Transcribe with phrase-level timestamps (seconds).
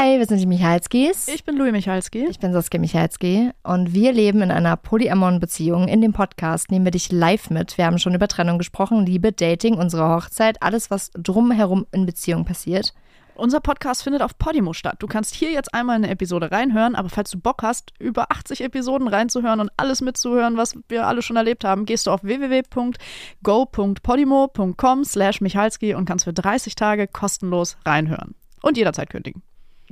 [0.00, 1.26] Hi, wir sind die Michalskis.
[1.26, 2.24] Ich bin Louis Michalski.
[2.26, 5.88] Ich bin Saskia Michalski und wir leben in einer polyamoren Beziehung.
[5.88, 7.76] In dem Podcast nehmen wir dich live mit.
[7.76, 12.44] Wir haben schon über Trennung gesprochen, Liebe, Dating, unsere Hochzeit, alles, was drumherum in Beziehung
[12.44, 12.94] passiert.
[13.34, 14.98] Unser Podcast findet auf Podimo statt.
[15.00, 18.60] Du kannst hier jetzt einmal eine Episode reinhören, aber falls du Bock hast, über 80
[18.60, 25.04] Episoden reinzuhören und alles mitzuhören, was wir alle schon erlebt haben, gehst du auf www.go.podimo.com
[25.04, 28.36] slash Michalski und kannst für 30 Tage kostenlos reinhören.
[28.62, 29.42] Und jederzeit kündigen.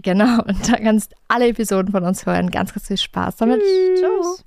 [0.02, 2.50] Genau, und da kannst alle Episoden von uns hören.
[2.50, 3.60] Ganz, ganz viel Spaß damit.
[3.60, 4.42] Tschüss.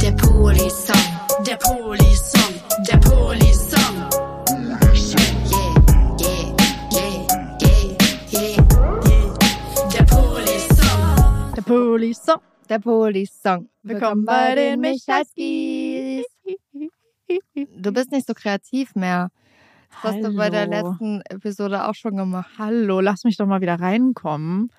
[0.00, 2.54] Der Poli-Song, der Poli-Song,
[2.88, 4.08] der Poli-Song.
[4.94, 5.18] Yeah,
[6.20, 6.56] yeah,
[6.90, 7.26] yeah,
[7.60, 8.56] yeah,
[9.12, 9.38] yeah.
[9.92, 11.54] Der Poli-Song.
[11.54, 12.40] Der Poli-Song.
[12.68, 13.68] Der Poli-Song.
[13.82, 16.24] Willkommen bei den Michalskis.
[17.76, 19.30] Du bist nicht so kreativ mehr.
[20.02, 22.50] Das hast du bei der letzten Episode auch schon gemacht.
[22.58, 24.70] Hallo, lass mich doch mal wieder reinkommen.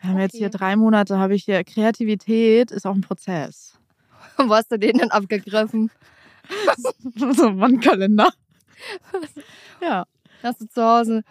[0.00, 0.38] Wir haben jetzt Okay.
[0.38, 3.78] hier drei Monate, habe ich hier Kreativität, ist auch ein Prozess.
[4.36, 5.90] Wo hast du den denn abgegriffen?
[7.16, 8.30] so ein Wandkalender.
[9.82, 10.04] ja,
[10.42, 11.22] Hast du zu Hause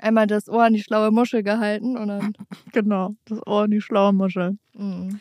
[0.00, 2.32] einmal das Ohr an die schlaue Muschel gehalten und dann.
[2.72, 3.14] genau.
[3.24, 4.58] Das Ohr in die schlaue Muschel.
[4.74, 5.16] Mm.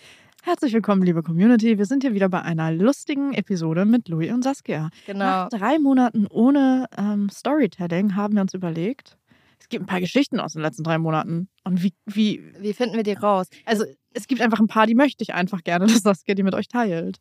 [0.48, 1.78] Herzlich willkommen, liebe Community.
[1.78, 4.92] Wir sind hier wieder bei einer lustigen Episode mit Louis und Saskia.
[5.06, 5.26] Genau.
[5.26, 9.18] Nach drei Monaten ohne ähm, Storytelling haben wir uns überlegt,
[9.60, 11.50] es gibt ein paar Geschichten aus den letzten drei Monaten.
[11.66, 13.48] Und wie, wie, Wie finden wir die raus?
[13.66, 16.56] also es gibt einfach ein paar, die möchte ich einfach gerne, dass Saskia die mit
[16.56, 17.18] euch teilt.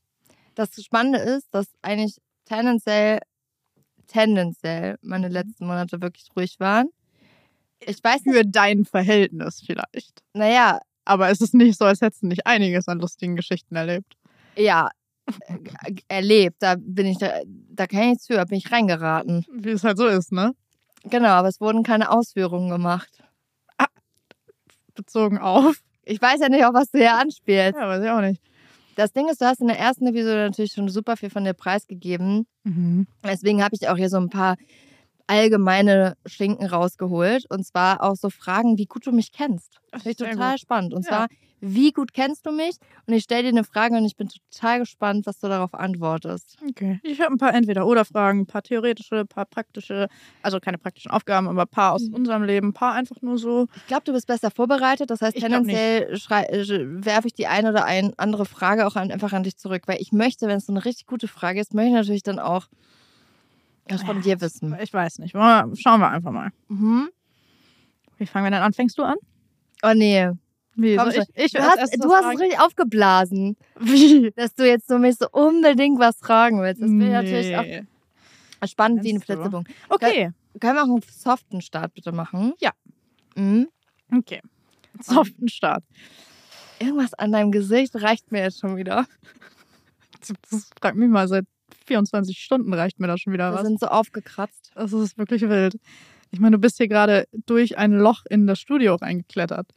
[0.54, 3.18] Das Spannende ist, dass eigentlich tendenziell,
[4.06, 6.90] tendenziell meine letzten Monate wirklich ruhig waren.
[7.80, 10.22] Ich weiß nicht, Für dein Verhältnis vielleicht.
[10.32, 14.14] naja, Aber es ist nicht so, als hättest du nicht einiges an lustigen Geschichten erlebt.
[14.56, 14.90] ja,
[15.46, 16.56] äh, erlebt.
[16.60, 19.44] Da bin ich, da, da kann ich nichts für, da bin ich reingeraten.
[19.50, 20.52] Wie es halt so ist, ne?
[21.04, 23.22] Genau, aber es wurden keine Ausführungen gemacht.
[24.94, 25.80] Bezogen auf.
[26.04, 27.74] Ich weiß ja nicht, auf was du hier anspielst.
[27.74, 28.42] Ja, weiß ich auch nicht.
[28.96, 31.52] Das Ding ist, du hast in der ersten Episode natürlich schon super viel von dir
[31.52, 32.46] preisgegeben.
[32.64, 33.06] Mhm.
[33.22, 34.56] Deswegen habe ich auch hier so ein paar
[35.26, 37.44] allgemeine Schinken rausgeholt.
[37.50, 39.78] Und zwar auch so Fragen, wie gut du mich kennst.
[39.92, 40.60] Finde ich total gut.
[40.60, 40.94] spannend.
[40.94, 41.10] Und Ja.
[41.10, 41.26] zwar,
[41.60, 42.76] wie gut kennst du mich?
[43.06, 46.58] Und ich stelle dir eine Frage und ich bin total gespannt, was du darauf antwortest.
[46.68, 47.00] Okay.
[47.02, 50.08] Ich habe ein paar Entweder-Oder-Fragen, ein paar theoretische, ein paar praktische,
[50.42, 52.14] also keine praktischen Aufgaben, aber ein paar aus Mhm.
[52.14, 53.66] unserem Leben, ein paar einfach nur so.
[53.74, 55.10] Ich glaube, du bist besser vorbereitet.
[55.10, 59.42] Das heißt, Ich tendenziell werfe ich die eine oder ein andere Frage auch einfach an
[59.42, 59.82] dich zurück.
[59.86, 62.38] Weil ich möchte, wenn es so eine richtig gute Frage ist, möchte ich natürlich dann
[62.38, 62.66] auch
[63.88, 64.76] das von dir wissen.
[64.80, 65.32] Ich weiß nicht.
[65.32, 66.50] Schauen wir einfach mal.
[66.68, 67.08] Mhm.
[68.18, 68.72] Wie fangen wir denn an?
[68.72, 69.16] Fängst du an?
[69.82, 70.30] Oh nee.
[70.74, 70.96] Wie?
[70.96, 74.30] Komm ich, ich Du hast, du hast es richtig aufgeblasen, Wie?
[74.36, 76.82] dass du jetzt so mich so unbedingt was fragen willst.
[76.82, 77.84] Das wäre natürlich Nee.
[78.60, 79.34] auch spannend wie ein Meinst du?
[79.34, 79.68] Flitzebogen.
[79.88, 80.30] Okay.
[80.60, 82.54] Können wir auch einen soften Start bitte machen?
[82.60, 82.72] Ja.
[83.36, 83.68] Mhm.
[84.14, 84.40] Okay.
[85.00, 85.84] Soften Start.
[86.78, 89.06] Irgendwas an deinem Gesicht reicht mir jetzt schon wieder.
[90.48, 91.44] Das fragt mich mal, seit
[91.86, 93.66] 24 Stunden reicht mir da schon wieder Wir was.
[93.66, 94.72] sind so aufgekratzt.
[94.74, 95.76] Das ist wirklich wild.
[96.30, 99.68] Ich meine, du bist hier gerade durch ein Loch in das Studio reingeklettert.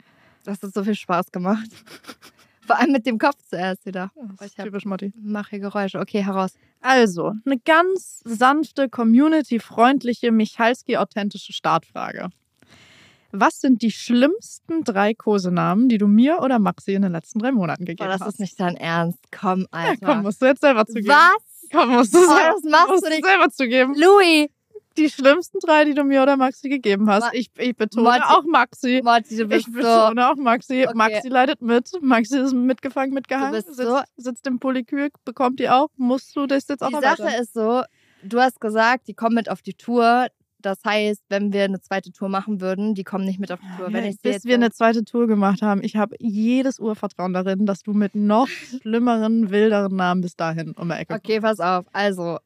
[0.44, 1.70] Das hat so viel Spaß gemacht.
[2.66, 4.12] Vor allem mit dem Kopf zuerst wieder.
[4.38, 5.12] Das ist typisch Motti.
[5.20, 6.00] Mach hier Geräusche.
[6.00, 6.54] Okay, heraus.
[6.82, 12.30] Also, eine ganz sanfte, community-freundliche, Michalski-authentische Startfrage.
[13.32, 17.52] Was sind die schlimmsten drei Kosenamen, die du mir oder Maxi in den letzten drei
[17.52, 18.34] Monaten gegeben Boah, das hast?
[18.34, 19.20] ist nicht dein Ernst.
[19.32, 20.06] Komm, ja, Alter.
[20.06, 21.10] komm, musst du jetzt selber zugeben.
[21.10, 21.49] Was?
[21.72, 23.26] Komm, musst du, Oh, das machst musst du nicht.
[23.26, 23.94] selber zugeben.
[23.96, 24.48] Louis!
[24.98, 27.24] Die schlimmsten drei, die du mir oder Maxi gegeben hast.
[27.24, 29.02] Ma- Ich, ich betone Motti- auch Maxi.
[29.04, 29.78] Motti, du Ich bist so...
[29.78, 30.84] betone auch Maxi.
[30.86, 30.98] Okay.
[30.98, 31.90] Maxi leidet mit.
[32.02, 33.54] Maxi ist mitgefangen, mitgehangen.
[33.62, 35.88] sitzt, so- sitzt im Polykül, bekommt die auch.
[35.96, 37.00] Musst du das jetzt auch Die?
[37.02, 37.84] Sache ist so,
[38.24, 40.28] du hast gesagt, die kommen mit auf die Tour.
[40.62, 43.78] Das heißt, wenn wir eine zweite Tour machen würden, die kommen nicht mit auf die
[43.78, 43.94] Tour.
[43.94, 47.82] Wenn Ja, bis wir eine zweite Tour gemacht haben, ich habe jedes Urvertrauen darin, dass
[47.82, 48.48] du mit noch
[48.82, 51.86] schlimmeren, wilderen Namen bis dahin um die Ecke Okay, pass auf.
[51.94, 52.40] Also,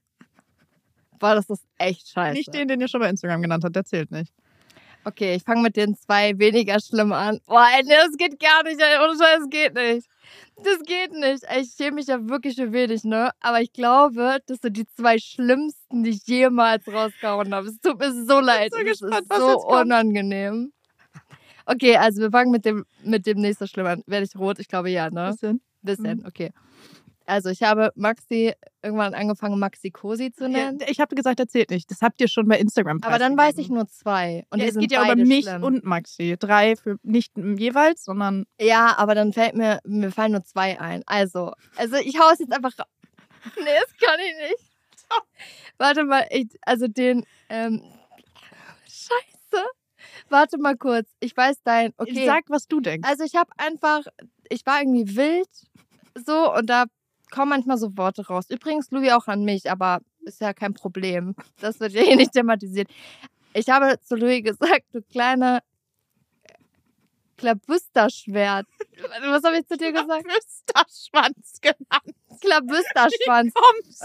[1.18, 2.14] boah, das ist echt kommst.
[2.14, 2.34] scheiße.
[2.38, 4.32] Nicht den, den ihr schon bei Instagram genannt habt, der zählt nicht.
[5.06, 7.40] Okay, ich fange mit den zwei weniger schlimm an.
[7.48, 8.76] Boah, nee, das geht gar nicht.
[8.76, 10.08] Ohne Scheiß, das geht nicht.
[10.64, 11.44] Das geht nicht.
[11.60, 13.32] Ich schäme mich ja wirklich für wenig, ne?
[13.42, 17.68] Aber ich glaube, das sind die zwei schlimmsten, die ich jemals rausgehauen habe.
[17.68, 18.72] Es tut mir so leid.
[18.72, 20.72] so Es gespannt, ist was so unangenehm.
[21.66, 24.04] Okay, also wir fangen mit dem, mit dem nächsten schlimm an.
[24.06, 24.60] Werde ich rot?
[24.60, 25.32] Ich glaube ja, ne?
[25.32, 25.62] Bisschen.
[25.82, 26.26] Bisschen, Mhm.
[26.26, 26.52] okay.
[27.26, 30.80] Also ich habe Maxi irgendwann angefangen, Maxi Cosi zu Ja, nennen.
[30.88, 31.90] ich habe gesagt, der zählt nicht.
[31.90, 34.46] Das habt ihr schon bei Instagram aber dann weiß ich nur zwei.
[34.50, 35.64] Und ja, es geht ja über mich schlimm.
[35.64, 36.36] und Maxi.
[36.38, 41.04] Drei für nicht jeweils, sondern Ja, aber dann fällt mir, mir fallen nur zwei ein.
[41.06, 42.88] Also, also ich hau es jetzt einfach raus.
[43.58, 44.72] Nee, das kann ich nicht.
[45.78, 47.82] Warte mal, ich, also den, ähm,
[48.86, 49.64] Scheiße.
[50.30, 51.10] Warte mal kurz.
[51.20, 51.94] Ich weiß dein.
[51.98, 52.26] Okay.
[52.26, 53.08] Sag, was du denkst.
[53.08, 54.02] Also ich habe einfach,
[54.50, 55.50] ich war irgendwie wild
[56.26, 56.86] so und da
[57.34, 58.46] kommen manchmal so Worte raus.
[58.50, 61.36] Übrigens Louis auch an mich, aber ist ja kein Problem.
[61.60, 62.90] Das wird ja hier nicht thematisiert.
[63.54, 65.62] Ich habe zu Louis gesagt, du kleiner
[67.38, 68.68] Klabüsterschwert.
[69.26, 70.26] Was habe ich zu dir gesagt?
[70.26, 72.16] Müsterschwanz genannt.
[72.40, 73.54] Klabüsterschwanz.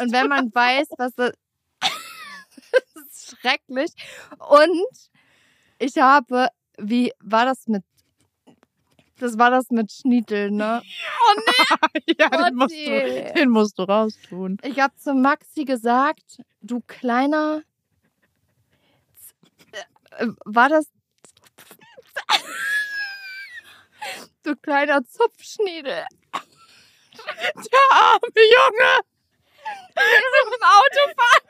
[0.00, 1.32] Und wenn man weiß, was das,
[1.80, 3.90] das ist schrecklich.
[4.38, 5.10] Und
[5.78, 6.48] ich habe,
[6.78, 7.84] wie war das mit,
[9.18, 10.82] das war das mit Schnietel, ne?
[12.18, 14.58] ja, den musst, du, den musst du raustun.
[14.62, 17.62] Ich habe zu Maxi gesagt, du kleiner,
[20.18, 20.86] äh, war das,
[24.44, 26.04] du kleiner Zupfschniedel.
[27.16, 29.00] Der arme Junge.
[29.94, 31.44] Während dem Autofahren,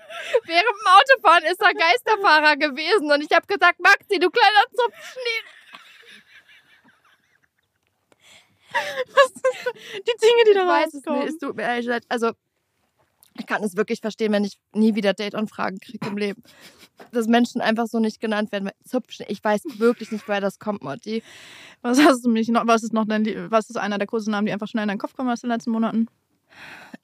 [0.45, 5.58] während dem Autofahren ist er Geisterfahrer gewesen und ich habe gesagt, Maxi, du kleiner Zupfschniedel.
[8.75, 11.21] Die Dinge, die da Ich weiß rauskommen.
[11.21, 12.05] nicht, es tut mir ehrlich leid.
[12.09, 12.33] Also,
[13.39, 16.43] ich kann es wirklich verstehen, wenn ich nie wieder Date-Anfragen kriege im Leben.
[17.13, 18.71] Dass Menschen einfach so nicht genannt werden.
[19.29, 21.23] Ich weiß wirklich nicht, woher das kommt, Motti.
[21.83, 22.67] Was hast du mich noch?
[22.67, 25.15] Was ist noch dein, was ist einer der Kosenamen, die einfach schnell in deinen Kopf
[25.15, 26.09] kommen aus den letzten Monaten?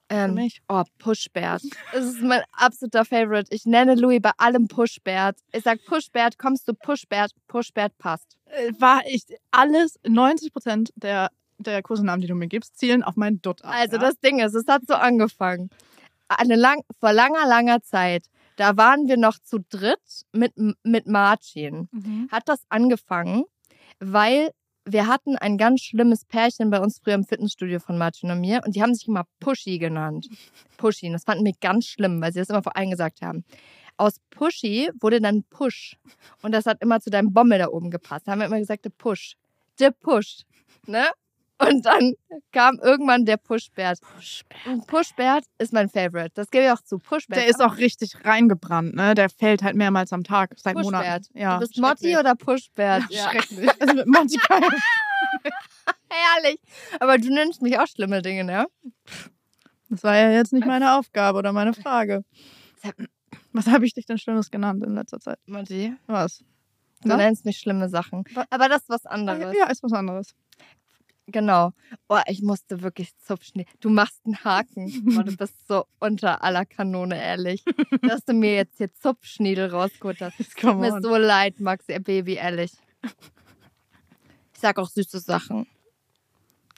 [0.09, 0.61] Ähm, mich.
[0.69, 1.63] oh, Pushbert.
[1.93, 3.55] Das ist mein absoluter Favorite.
[3.55, 5.39] Ich nenne Louis bei allem Pushbert.
[5.53, 7.31] Ich sag Pushbert, kommst du Pushbert?
[7.47, 8.37] Pushbert passt.
[8.47, 11.31] Äh, War ich alles, 90 Prozent der,
[11.71, 13.73] der Kosenamen, die du mir gibst, zielen auf meinen Dutt ab.
[13.75, 14.03] Also ja?
[14.03, 15.71] das Ding ist, es hat so angefangen.
[16.29, 18.25] Eine lang, vor langer, langer Zeit,
[18.57, 20.53] da waren wir noch zu dritt mit,
[20.83, 21.89] mit Martin.
[21.91, 22.29] Mhm.
[22.31, 23.45] Hat das angefangen,
[23.99, 24.51] weil
[24.87, 28.61] wir hatten ein ganz schlimmes Pärchen bei uns früher im Fitnessstudio von Martin und mir
[28.65, 30.29] und die haben sich immer Pushy genannt.
[30.77, 31.11] Pushy.
[31.11, 33.45] Das fanden wir ganz schlimm, weil sie das immer vor allen gesagt haben.
[33.97, 35.97] Aus Pushy wurde dann Push.
[36.43, 38.27] Und das hat immer zu deinem Bommel da oben gepasst.
[38.27, 39.37] Da haben wir immer gesagt, der Push.
[39.79, 40.43] Der Push.
[40.87, 41.07] Ne?
[41.59, 42.15] Und dann
[42.53, 43.99] kam irgendwann der Pushbert.
[44.67, 46.33] Und Pushbert ist mein Favorite.
[46.35, 46.99] Das gebe ich auch zu.
[46.99, 47.39] Pushbert.
[47.39, 49.15] Der ist auch richtig reingebrannt, ne?
[49.15, 50.93] Der fällt halt mehrmals am Tag, seit Pushbert.
[50.93, 51.25] Monaten.
[51.39, 53.05] Ja, du bist Motti oder Pushbert?
[53.09, 53.71] Ja, schrecklich.
[53.81, 54.39] Also mit Monty.
[56.09, 56.59] Herrlich.
[57.01, 58.67] Aber du nennst mich auch schlimme Dinge, ne?
[59.91, 62.25] Das war ja jetzt nicht meine Aufgabe oder meine Frage.
[63.53, 65.39] Was habe ich dich denn Schlimmes genannt in letzter Zeit?
[65.47, 65.95] Motti.
[66.07, 66.43] Was?
[67.03, 68.25] Du nennst mich schlimme Sachen.
[68.51, 69.55] Aber das ist was Ah, anderes.
[69.59, 70.35] Ja, ist was anderes.
[71.27, 71.73] Genau.
[72.09, 73.65] Oh, ich musste wirklich Zupfschnee.
[73.81, 75.17] Du machst einen Haken.
[75.19, 77.65] Oh, du bist so unter aller Kanone, ehrlich.
[78.03, 80.37] Dass du mir jetzt hier Zupfschniedel rausgeholt hast.
[80.39, 82.73] Tut Come mir so leid, Maxi, Baby, ehrlich.
[84.53, 85.67] Ich sag auch süße Sachen.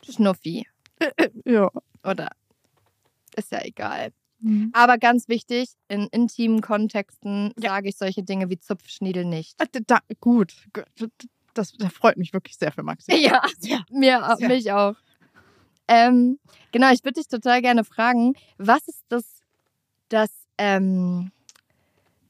[0.08, 0.66] Schnuffi.
[1.44, 1.70] Ja.
[2.04, 2.30] Oder
[3.36, 4.12] ist ja egal.
[4.40, 4.70] Mhm.
[4.72, 7.70] Aber ganz wichtig, in intimen Kontexten Ja.
[7.70, 9.54] sage ich solche Dinge wie Zupfschniedel nicht.
[9.60, 10.54] Ah, Da, gut.
[11.56, 13.14] Das, das freut mich wirklich sehr für Maxi.
[13.16, 13.84] Ja, Sehr.
[13.90, 14.48] mir, Sehr.
[14.48, 14.94] mich auch.
[15.88, 16.38] Ähm,
[16.72, 19.24] genau, ich würde dich total gerne fragen, was ist das,
[20.08, 21.30] das, ähm,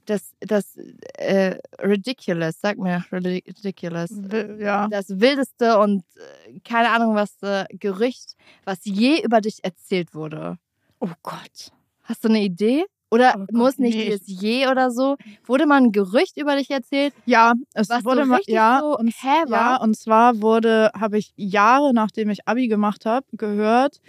[0.04, 0.76] das, das
[1.16, 4.10] äh, ridiculous, sag mir ridiculous,
[4.58, 4.88] Ja.
[4.88, 6.04] das wildeste und
[6.46, 10.58] äh, keine Ahnung was äh, Gerücht, was je über dich erzählt wurde.
[11.00, 11.72] Oh Gott.
[12.04, 12.84] Hast du eine Idee?
[13.10, 15.16] Oder Oh Gott, muss nicht nee, dieses je oder so?
[15.44, 17.14] Wurde mal ein Gerücht über dich erzählt?
[17.24, 21.32] Ja, es wurde so mal, ja, so und, hä ja, und zwar wurde, habe ich
[21.36, 24.00] Jahre nachdem ich Abi gemacht habe, gehört,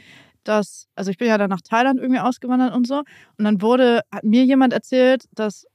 [0.43, 3.03] dass, also ich bin ja dann nach Thailand irgendwie ausgewandert und so,
[3.37, 5.67] und dann wurde, hat mir jemand erzählt, dass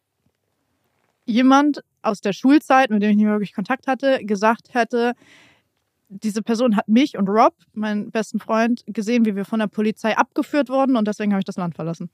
[1.24, 5.12] jemand aus der Schulzeit, mit dem ich nicht mehr wirklich Kontakt hatte, gesagt hätte,
[6.08, 10.16] diese Person hat mich und Rob, meinen besten Freund, gesehen, wie wir von der Polizei
[10.16, 12.10] abgeführt wurden und deswegen habe ich das Land verlassen.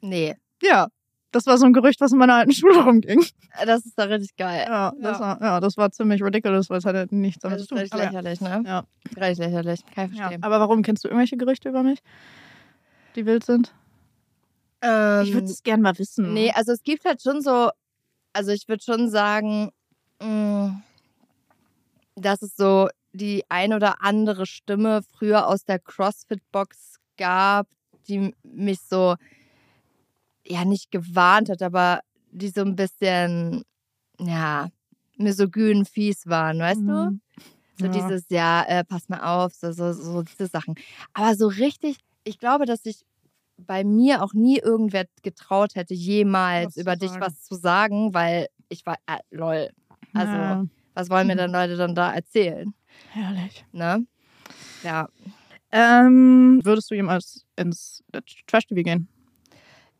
[0.00, 0.88] Nee, Ja,
[1.32, 3.24] das war so ein Gerücht, was in meiner alten Schule rumging.
[3.64, 4.64] das ist doch richtig geil.
[4.68, 5.20] Ja, das, Ja.
[5.20, 8.00] War, ja, das war ziemlich ridiculous, weil es hatte nichts damit Das zu ist tun.
[8.00, 8.62] richtig Aber, lächerlich, ne?
[8.66, 8.84] ja.
[9.16, 9.80] Richtig lächerlich.
[9.94, 10.22] Kann ich ja.
[10.24, 10.42] verstehen.
[10.42, 12.00] aber warum kennst du irgendwelche Gerüchte über mich,
[13.16, 13.72] die wild sind?
[14.82, 16.32] Ähm, ich würde es gerne mal wissen.
[16.32, 17.70] Nee, also es gibt halt schon so,
[18.32, 19.70] also ich würde schon sagen,
[20.22, 20.80] mh,
[22.16, 27.66] dass es so die ein oder andere Stimme früher aus der CrossFit-Box gab,
[28.08, 29.16] die mich so,
[30.46, 32.00] ja, nicht gewarnt hat, aber
[32.32, 33.62] die so ein bisschen,
[34.20, 34.68] ja,
[35.16, 36.92] misogyn fies waren, weißt du?
[37.10, 37.20] Mhm.
[37.76, 37.92] So Ja.
[37.92, 40.74] dieses, ja, äh, pass mal auf, so, so, so diese Sachen.
[41.14, 43.04] Aber so richtig, ich glaube, dass sich
[43.56, 47.20] bei mir auch nie irgendwer getraut hätte, jemals über dich sagen.
[47.22, 49.70] was zu sagen, weil ich war, äh, lol,
[50.14, 51.38] also Ja, was wollen mir Mhm.
[51.38, 52.72] dann Leute dann da erzählen,
[53.12, 53.64] herrlich.
[53.72, 54.06] ne?
[54.82, 55.08] Ja.
[55.72, 59.08] Ähm, würdest du jemals ins äh, Trash-TV gehen?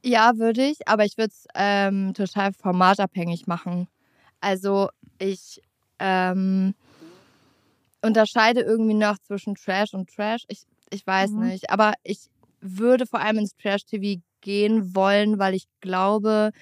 [0.02, 3.88] Ja, würde ich, aber ich würde es ähm, total formatabhängig machen.
[4.40, 4.88] Also
[5.18, 5.60] ich
[5.98, 6.74] ähm,
[8.02, 10.44] unterscheide irgendwie noch zwischen Trash und Trash.
[10.48, 11.48] Ich, ich weiß Mhm.
[11.48, 11.70] nicht.
[11.70, 12.30] Aber ich
[12.60, 16.52] würde vor allem ins Trash-TV gehen wollen, weil ich glaube,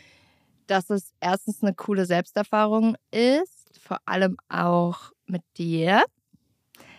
[0.67, 6.03] dass es erstens eine coole Selbsterfahrung ist, vor allem auch mit dir.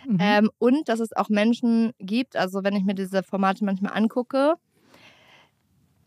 [0.08, 0.17] Mhm.
[0.19, 4.55] Ähm, und dass es auch Menschen gibt, also wenn ich mir diese Formate manchmal angucke,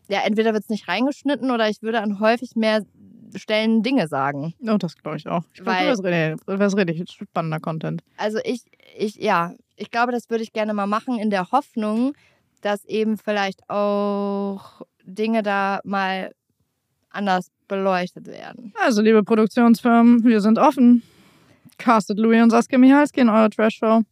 [0.09, 2.85] ja, entweder wird es nicht reingeschnitten oder ich würde an häufig mehr
[3.35, 4.53] Stellen Dinge sagen.
[4.67, 5.43] oh, das glaube ich auch.
[5.53, 5.95] Ich glaube,
[6.45, 8.03] das wäre richtig, spannender Content.
[8.17, 8.63] Also ich,
[8.95, 12.13] ich, ja, ich glaube, das würde ich gerne mal machen in der Hoffnung,
[12.61, 16.33] dass eben vielleicht auch Dinge da mal
[17.09, 18.73] anders beleuchtet werden.
[18.81, 21.01] Also, liebe Produktionsfirmen, wir sind offen.
[21.77, 24.03] Castet Louis und Saskia Michalski in eurer Trash-Show.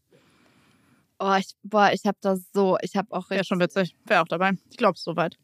[1.19, 3.95] Oh, ich, boah, ich habe das so, ich habe auch Wäre richtig- schon witzig.
[4.05, 4.53] Wäre auch dabei.
[4.71, 5.37] Ich glaube es soweit.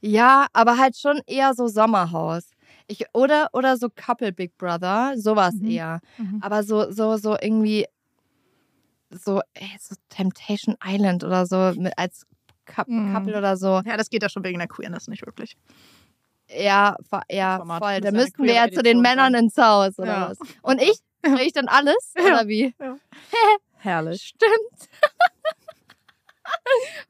[0.00, 2.50] Ja, aber halt schon eher so Sommerhaus.
[2.86, 5.70] Ich, oder, oder so Couple Big Brother, sowas Mhm.
[5.70, 6.00] eher.
[6.16, 6.38] Mhm.
[6.42, 7.86] Aber so, so, so irgendwie
[9.10, 12.26] so, ey, so Temptation Island oder so mit, als
[12.86, 13.14] Mhm.
[13.14, 13.80] Couple oder so.
[13.84, 15.56] Ja, das geht ja schon wegen der Queerness nicht wirklich.
[16.50, 16.96] Ja,
[17.30, 18.00] ja Format voll.
[18.00, 19.44] Da ja müssten wir ja zu den Männern sein.
[19.44, 20.30] ins Haus oder Ja.
[20.30, 20.38] was.
[20.62, 20.98] Und ich?
[21.22, 22.12] Krieg ich dann alles?
[22.16, 22.24] Ja.
[22.24, 22.74] Oder wie?
[23.78, 24.22] Herrlich.
[24.22, 24.88] Stimmt.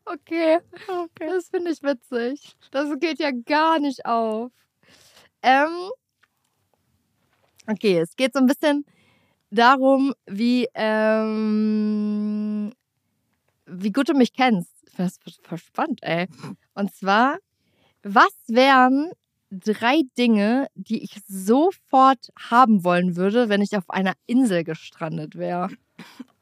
[0.05, 0.59] okay.
[0.87, 1.29] Okay.
[1.29, 2.57] Das finde ich witzig.
[2.71, 4.51] Das geht ja gar nicht auf.
[5.43, 5.91] Ähm,
[7.67, 8.85] okay, es geht so ein bisschen
[9.51, 12.73] darum, wie, ähm,
[13.67, 14.73] wie gut du mich kennst.
[14.97, 16.27] Das ist voll spannend, ey.
[16.75, 17.39] Und zwar,
[18.03, 19.13] was wären
[19.51, 25.69] drei Dinge, die ich sofort haben wollen würde, wenn ich auf einer Insel gestrandet wäre?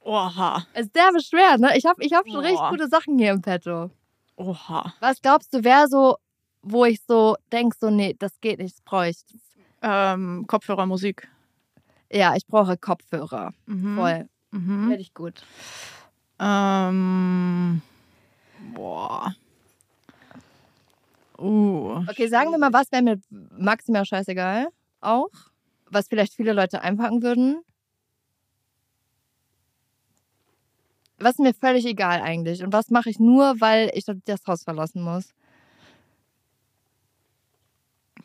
[0.06, 0.64] Oha.
[0.72, 1.76] Es ist derbe schwer, ne?
[1.76, 2.70] Ich habe ich hab schon richtig Boah.
[2.70, 3.90] gute Sachen hier im Petto.
[4.36, 4.94] Oha.
[5.00, 6.16] Was glaubst du, wäre so,
[6.62, 9.16] wo ich so denke, so, nee, das geht nicht, das brauche ich.
[9.82, 11.28] Ähm, Kopfhörer, Musik.
[12.12, 13.52] Ja, ich brauche Kopfhörer.
[13.66, 13.96] Mhm.
[13.96, 14.28] Voll.
[14.52, 14.90] Mhm.
[14.90, 15.42] Werde ich gut.
[16.38, 17.82] Ähm,
[18.74, 19.34] boah.
[21.36, 22.04] Uh.
[22.08, 23.20] Okay, sagen wir mal, was wäre mir
[23.58, 24.68] maximal scheißegal?
[25.00, 25.30] Auch?
[25.90, 27.64] Was vielleicht viele Leute einpacken würden?
[31.18, 32.62] Was ist mir völlig egal eigentlich?
[32.62, 35.32] Und was mache ich nur, weil ich das Haus verlassen muss?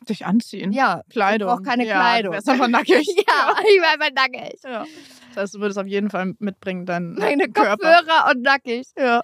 [0.08, 0.72] Dich anziehen.
[0.72, 1.48] Ja, Kleidung.
[1.48, 2.32] Ich brauche keine ja, Kleidung.
[2.32, 3.06] Du wärst einfach nackig.
[3.16, 4.60] ja, ich war einfach nackig.
[4.64, 4.84] ja.
[5.28, 7.76] Das heißt, du würdest auf jeden Fall mitbringen, deinen Meine Körper.
[7.76, 8.88] Kopfhörer und nackig.
[8.98, 9.22] Ja.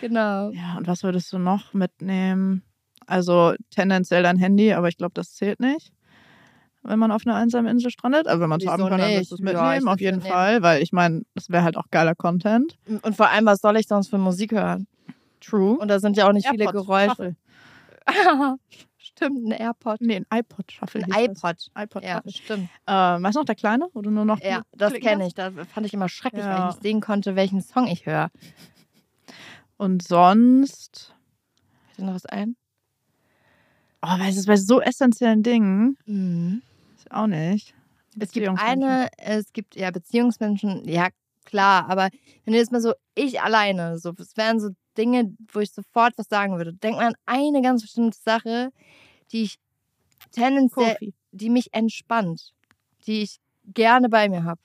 [0.00, 0.50] Genau.
[0.50, 2.62] Ja, und was würdest du noch mitnehmen?
[3.06, 5.92] Also tendenziell dein Handy, aber ich glaube, das zählt nicht,
[6.82, 8.26] wenn man auf einer einsamen Insel strandet.
[8.26, 9.30] Also wenn man es haben kann, dann nicht?
[9.30, 10.34] wirst du es Ja, mitnehmen, ich auf jeden mitnehmen.
[10.36, 12.78] Fall, weil ich meine, das wäre halt auch geiler Content.
[13.02, 14.86] Und vor allem, was soll ich sonst für Musik hören?
[15.40, 15.76] True.
[15.78, 17.08] Und da sind ja auch nicht viele AirPod, Geräusche.
[17.14, 17.36] Shuffle.
[18.96, 20.00] stimmt, ein AirPod.
[20.00, 21.02] Nee, ein iPod Shuffle.
[21.04, 21.68] Ein hieß das.
[21.68, 21.82] iPod.
[21.84, 22.32] iPod Ja, Shuffle.
[22.32, 22.70] stimmt.
[22.86, 25.34] Ähm, weißt du noch, der kleine, wo du nur noch Ja, das kenne ich.
[25.34, 26.68] Das fand ich immer schrecklich, weil Ja.
[26.68, 28.30] ich nicht sehen konnte, welchen Song ich höre.
[29.76, 31.14] Und sonst,
[31.86, 32.56] Fällt dir noch was ein?
[34.02, 36.62] oh, weißt du, bei so essentiellen Dingen, Mhm.
[37.12, 37.74] Auch nicht.
[38.18, 41.08] Es gibt eine, es gibt ja Beziehungsmenschen, ja
[41.44, 42.08] klar, aber
[42.44, 46.12] wenn du jetzt mal so, ich alleine, so, es wären so Dinge, wo ich sofort
[46.18, 46.74] was sagen würde.
[46.74, 48.70] Denk mal an eine ganz bestimmte Sache,
[49.32, 49.58] die ich
[50.32, 51.14] tendenziell, Kofi.
[51.32, 52.52] die mich entspannt,
[53.06, 54.60] die ich gerne bei mir habe.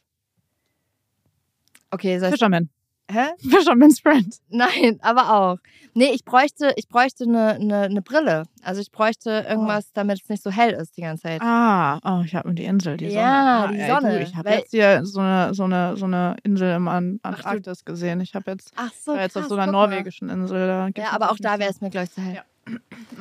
[1.92, 2.70] Okay, soll ich, Fisherman.
[3.14, 3.28] Hä?
[3.40, 4.36] Fisherman's Friend.
[4.50, 5.58] Nein, aber auch.
[5.94, 8.44] Nee, ich bräuchte, ich bräuchte eine, eine, eine Brille.
[8.64, 11.42] Also ich bräuchte irgendwas, damit es nicht so hell ist die ganze Zeit.
[11.42, 13.22] Ah, oh, ich habe die Insel, die Sonne.
[13.22, 16.06] Ja, ah, die ey, Sonne, Du, ich habe jetzt hier so eine, so, eine, so
[16.06, 18.22] eine Insel im An Ach, Antarktis gesehen.
[18.22, 20.68] Ich habe jetzt, Ach so, jetzt auf krass, so einer norwegischen Insel.
[20.68, 22.36] Da Ja, aber auch da wäre es mir, glaube ich, zu hell.
[22.36, 22.44] Ja.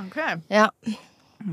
[0.09, 0.37] Okay.
[0.49, 0.71] Ja.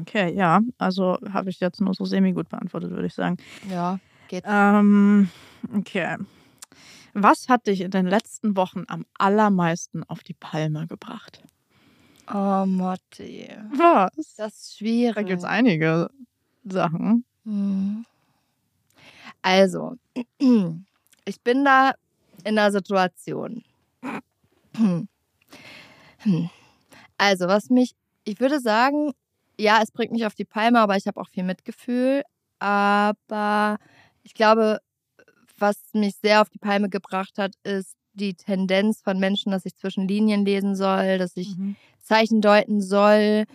[0.01, 0.61] Okay, ja.
[0.77, 3.37] Also habe ich jetzt nur so semi-gut beantwortet, würde ich sagen.
[3.69, 4.43] Ja, geht.
[4.47, 5.29] Ähm,
[5.75, 6.17] okay.
[7.21, 11.43] Was hat dich in den letzten Wochen am allermeisten auf die Palme gebracht?
[12.33, 13.49] Oh, Motti.
[13.71, 14.35] Was?
[14.37, 15.15] Das ist schwierig.
[15.15, 16.09] Da gibt es einige
[16.63, 17.25] Sachen.
[17.43, 18.05] Hm.
[19.41, 19.97] Also,
[21.25, 21.93] ich bin da
[22.45, 23.63] in einer Situation.
[27.17, 29.11] Also, was mich, ich würde sagen,
[29.57, 32.23] ja, es bringt mich auf die Palme, aber ich habe auch viel Mitgefühl.
[32.59, 33.77] Aber
[34.23, 34.79] ich glaube,
[35.59, 39.75] was mich sehr auf die Palme gebracht hat, ist die Tendenz von Menschen, dass ich
[39.75, 41.75] zwischen Linien lesen soll, dass ich Mhm.
[42.01, 43.45] Zeichen deuten soll.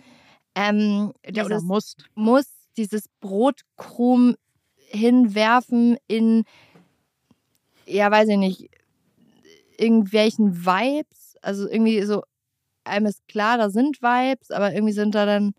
[0.55, 2.05] Ähm, Ja, oder musst.
[2.15, 2.45] muss
[2.77, 4.35] dieses Brotkrumm
[4.77, 6.43] hinwerfen in,
[7.85, 8.69] ja, weiß ich nicht,
[9.77, 11.35] irgendwelchen Vibes.
[11.41, 12.23] Also irgendwie so,
[12.85, 15.53] einem ist klar, da sind Vibes, aber irgendwie sind da dann,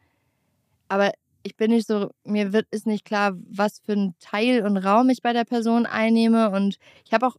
[0.88, 1.12] aber
[1.46, 5.08] ich bin nicht so, mir wird ist nicht klar, was für ein Teil und Raum
[5.10, 6.50] ich bei der Person einnehme.
[6.50, 7.36] Und ich habe auch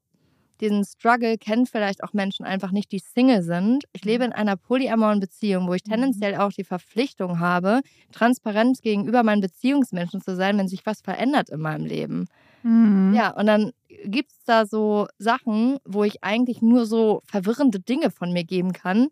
[0.62, 3.84] diesen Struggle, kennen vielleicht auch Menschen einfach nicht, die Single sind.
[3.94, 5.92] Ich lebe in einer polyamoren Beziehung, wo ich Mhm.
[5.92, 11.50] tendenziell auch die Verpflichtung habe, transparent gegenüber meinen Beziehungsmenschen zu sein, wenn sich was verändert
[11.50, 12.28] in meinem Leben.
[12.64, 13.14] Mhm.
[13.14, 13.72] Ja, und dann
[14.06, 18.74] gibt es da so Sachen, wo ich eigentlich nur so verwirrende Dinge von mir geben
[18.74, 19.10] kann,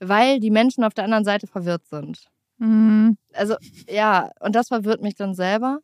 [0.00, 2.28] weil die Menschen auf der anderen Seite verwirrt sind.
[2.58, 3.16] Mhm.
[3.34, 3.56] Also,
[3.88, 5.80] ja, und das verwirrt mich dann selber.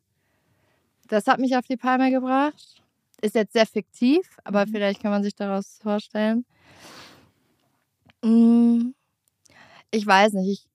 [1.08, 2.82] Das hat mich auf die Palme gebracht.
[3.20, 4.70] Ist jetzt sehr fiktiv, aber Mhm.
[4.70, 6.44] vielleicht kann man sich daraus vorstellen.
[8.24, 8.94] Mm,
[9.90, 10.66] Ich weiß nicht.
[10.66, 10.68] Ich,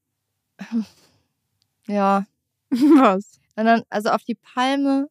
[1.87, 2.25] ja,
[2.71, 3.39] Was?
[3.55, 5.09] und dann, also auf die Palme,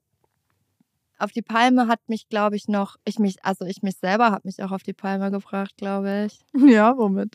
[1.18, 4.46] auf die Palme hat mich, glaube ich, noch, ich mich, also ich mich selber habe
[4.48, 6.40] mich auch auf die Palme gebracht, glaube ich.
[6.74, 7.34] Ja, womit?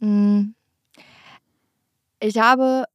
[0.00, 0.54] Mm.
[2.24, 2.86] Ich habe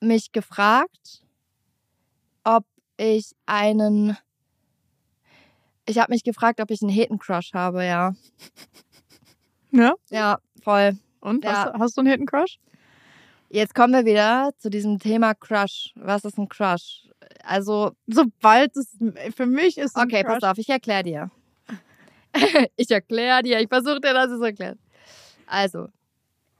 [0.00, 1.22] mich gefragt,
[2.44, 2.64] ob
[2.96, 4.16] ich einen.
[5.84, 8.14] Ich habe mich gefragt, ob ich einen Hetencrush habe, ja.
[9.70, 9.94] Ja?
[10.08, 10.96] Ja, voll.
[11.20, 11.44] Und?
[11.44, 11.52] Ja.
[11.52, 12.58] Hast, du- hast du einen Hidden Crush?
[13.50, 15.92] Jetzt kommen wir wieder zu diesem Thema Crush.
[15.96, 17.06] Was ist ein Crush?
[17.44, 18.96] Also, Sobald es
[19.36, 19.94] für mich ist.
[19.94, 21.30] okay, Crush, pass auf, ich erkläre dir.
[22.76, 24.78] ich erkläre dir, ich versuche dir das zu erklären.
[25.46, 25.88] Also,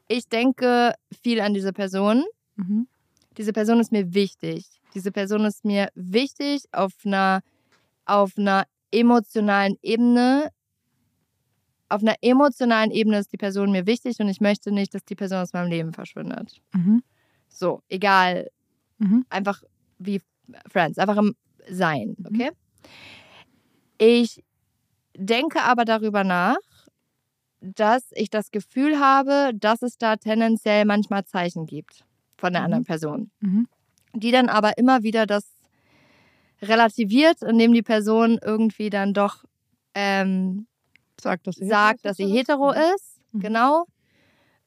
[0.09, 2.25] ich denke viel an diese Person.
[2.57, 2.87] Mhm.
[3.39, 4.67] diese Person ist mir wichtig.
[4.95, 7.41] Diese Person ist mir wichtig auf einer,
[8.05, 10.51] auf einer emotionalen Ebene.
[11.89, 15.15] Auf einer emotionalen Ebene ist die Person mir wichtig und ich möchte nicht, dass die
[15.15, 16.61] Person aus meinem Leben verschwindet.
[16.75, 17.03] Mhm.
[17.49, 18.51] So, egal.
[18.99, 19.25] Mhm.
[19.31, 19.63] Einfach
[19.99, 20.21] wie
[20.71, 21.35] Friends, einfach im
[21.71, 22.27] Sein, Mhm.
[22.27, 22.51] okay?
[23.99, 24.43] Ich
[25.17, 26.57] denke aber darüber nach,
[27.63, 32.05] dass ich das Gefühl habe, dass es da tendenziell manchmal Zeichen gibt
[32.37, 32.65] von der Mhm.
[32.67, 33.69] anderen Person Mhm.
[34.15, 35.45] die dann aber immer wieder das
[36.61, 39.45] relativiert, indem die Person irgendwie dann doch
[39.95, 40.67] ähm,
[41.21, 43.41] Sagt, dass sie sagt, dass sie hetero ist, Mhm.
[43.41, 43.85] genau.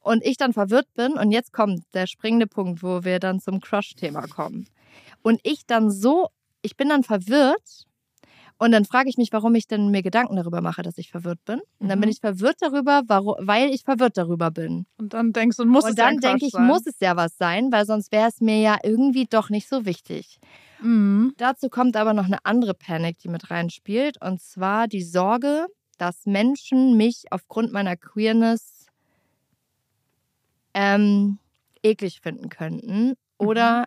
[0.00, 3.60] Und ich dann verwirrt bin und jetzt kommt der springende Punkt, wo wir dann zum
[3.60, 4.68] Crush-Thema kommen.
[5.22, 6.28] Und ich dann so,
[6.62, 7.86] ich bin dann verwirrt
[8.58, 11.44] und dann frage ich mich, warum ich denn mir Gedanken darüber mache, dass ich verwirrt
[11.44, 11.60] bin.
[11.78, 12.12] Und dann bin Mhm.
[12.12, 14.86] ich verwirrt darüber, warum, weil ich verwirrt darüber bin.
[14.98, 16.66] Und dann denkst du, muss es und ja dann Crush denke ich, sein.
[16.66, 19.84] muss es ja was sein, weil sonst wäre es mir ja irgendwie doch nicht so
[19.84, 20.38] wichtig.
[20.80, 21.34] Mhm.
[21.38, 24.20] Dazu kommt aber noch eine andere Panik, die mit reinspielt.
[24.22, 25.66] Und zwar die Sorge,
[25.98, 28.86] dass Menschen mich aufgrund meiner Queerness
[30.74, 31.38] ähm,
[31.82, 33.84] eklig finden könnten oder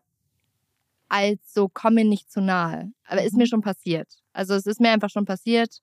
[1.08, 2.92] als so komm mir nicht zu nahe.
[3.08, 3.40] Aber ist Mhm.
[3.40, 4.08] mir schon passiert.
[4.40, 5.82] Also es ist mir einfach schon passiert,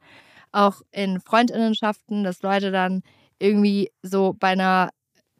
[0.51, 3.03] auch in Freundinnenschaften, dass Leute dann
[3.39, 4.91] irgendwie so bei einer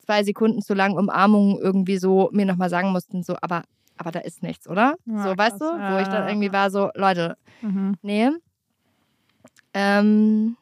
[0.05, 3.65] zwei Sekunden zu langen Umarmung irgendwie so mir nochmal sagen mussten, so, aber,
[3.97, 4.95] aber da ist nichts, oder?
[5.07, 5.59] Ja, so, weißt krass.
[5.59, 5.93] du?
[5.95, 7.97] Wo ich dann irgendwie war so, Leute, Mhm.
[8.03, 8.31] Nee.
[9.75, 10.57] Ähm,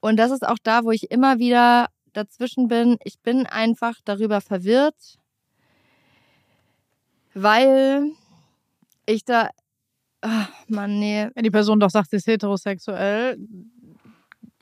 [0.00, 2.98] und das ist auch da, wo ich immer wieder dazwischen bin.
[3.04, 5.18] Ich bin einfach darüber verwirrt,
[7.34, 8.12] weil
[9.06, 9.50] ich da.
[10.22, 11.28] Ach, Mann, nee.
[11.34, 13.36] Wenn die Person doch sagt, sie ist heterosexuell,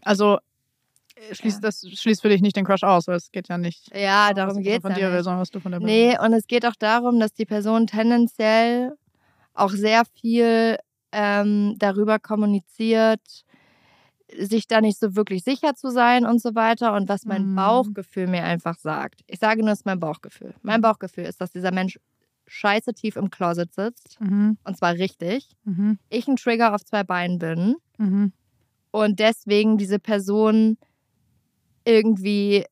[0.02, 0.38] also
[1.16, 1.68] äh, schließt Ja.
[1.68, 4.56] das schließt für dich nicht den Crush aus, weil es geht ja nicht Ja, darum
[4.56, 6.64] die geht's von dir will, sondern was du von der Person Nee, und es geht
[6.66, 8.92] auch darum, dass die Person tendenziell
[9.54, 10.78] auch sehr viel
[11.12, 13.20] ähm, darüber kommuniziert,
[14.38, 17.56] sich da nicht so wirklich sicher zu sein und so weiter und was mein Mhm.
[17.56, 19.22] Bauchgefühl mir einfach sagt.
[19.26, 20.54] Ich sage nur, es ist mein Bauchgefühl.
[20.62, 21.98] Mein Bauchgefühl ist, dass dieser Mensch
[22.50, 24.58] scheiße tief im Closet sitzt Mhm.
[24.64, 25.48] und zwar richtig.
[25.64, 25.98] Mhm.
[26.08, 28.32] Ich ein Trigger auf zwei Beinen bin Mhm.
[28.90, 30.76] und deswegen diese Person
[31.84, 32.64] irgendwie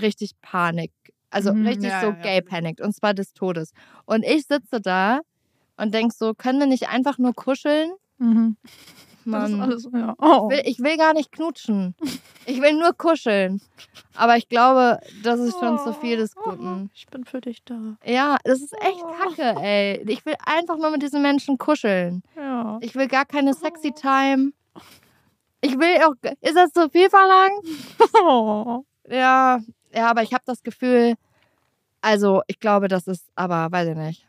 [0.00, 0.90] richtig Panik,
[1.30, 2.22] also Mhm, richtig ja, so ja, ja.
[2.22, 3.72] gay panikt und zwar des Todes.
[4.06, 5.20] Und ich sitze da
[5.76, 7.92] und denk so, können wir nicht einfach nur kuscheln?
[9.24, 10.14] Mann, alles, ja.
[10.18, 10.48] Oh.
[10.50, 11.94] ich will, ich will gar nicht knutschen.
[12.46, 13.60] Ich will nur kuscheln.
[14.14, 16.90] Aber ich glaube, das ist schon zu viel des Guten.
[16.94, 17.96] Ich bin für dich da.
[18.04, 19.12] Ja, das ist echt Oh.
[19.18, 20.04] kacke, ey.
[20.08, 22.22] Ich will einfach nur mit diesen Menschen kuscheln.
[22.36, 22.78] Ja.
[22.80, 24.52] Ich will gar keine sexy Time.
[25.60, 26.14] Ich will auch.
[26.40, 27.64] Ist das zu viel verlangt?
[28.22, 28.84] Oh.
[29.08, 29.58] Ja,
[29.94, 31.14] ja, aber ich habe das Gefühl,
[32.00, 34.26] also ich glaube, das ist aber, weiß ich nicht,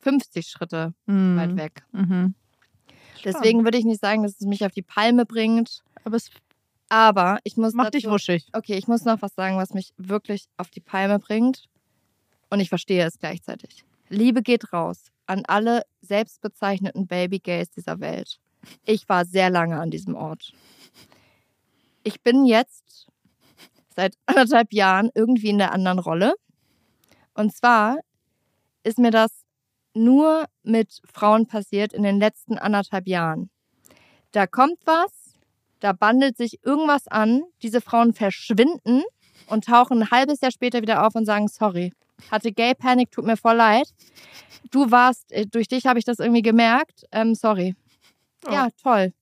[0.00, 1.36] 50 Schritte Mhm.
[1.36, 1.82] weit weg.
[1.92, 2.34] Mhm.
[3.24, 6.30] Deswegen würde ich nicht sagen, dass es mich auf die Palme bringt, Aber es
[6.90, 8.48] aber ich muss dich dazu, wuschig.
[8.52, 11.68] Okay, ich muss noch was sagen, was mich wirklich auf die Palme bringt
[12.50, 13.84] und ich verstehe es gleichzeitig.
[14.08, 18.40] Liebe geht raus an alle selbstbezeichneten Baby-Gays dieser Welt.
[18.84, 20.52] Ich war sehr lange an diesem Ort.
[22.02, 23.06] Ich bin jetzt
[23.94, 26.34] seit anderthalb Jahren irgendwie in der anderen Rolle.
[27.34, 27.98] Und zwar
[28.82, 29.44] ist mir das
[29.98, 33.50] nur mit Frauen passiert in den letzten anderthalb Jahren.
[34.32, 35.34] Da kommt was,
[35.80, 39.02] da bandelt sich irgendwas an, diese Frauen verschwinden
[39.46, 41.92] und tauchen ein halbes Jahr später wieder auf und sagen, sorry,
[42.30, 43.92] hatte Gay Panic, tut mir voll leid.
[44.70, 47.74] Du warst, äh, durch dich habe ich das irgendwie gemerkt, ähm, sorry.
[48.46, 48.52] Oh.
[48.52, 49.12] Ja, toll.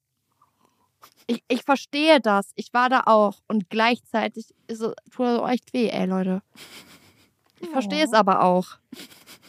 [1.27, 2.53] Ich, ich verstehe das.
[2.55, 3.41] Ich war da auch.
[3.49, 6.43] Und gleichzeitig ist es, tut es echt weh, ey, Leute.
[7.61, 8.79] Ich verstehe es aber auch.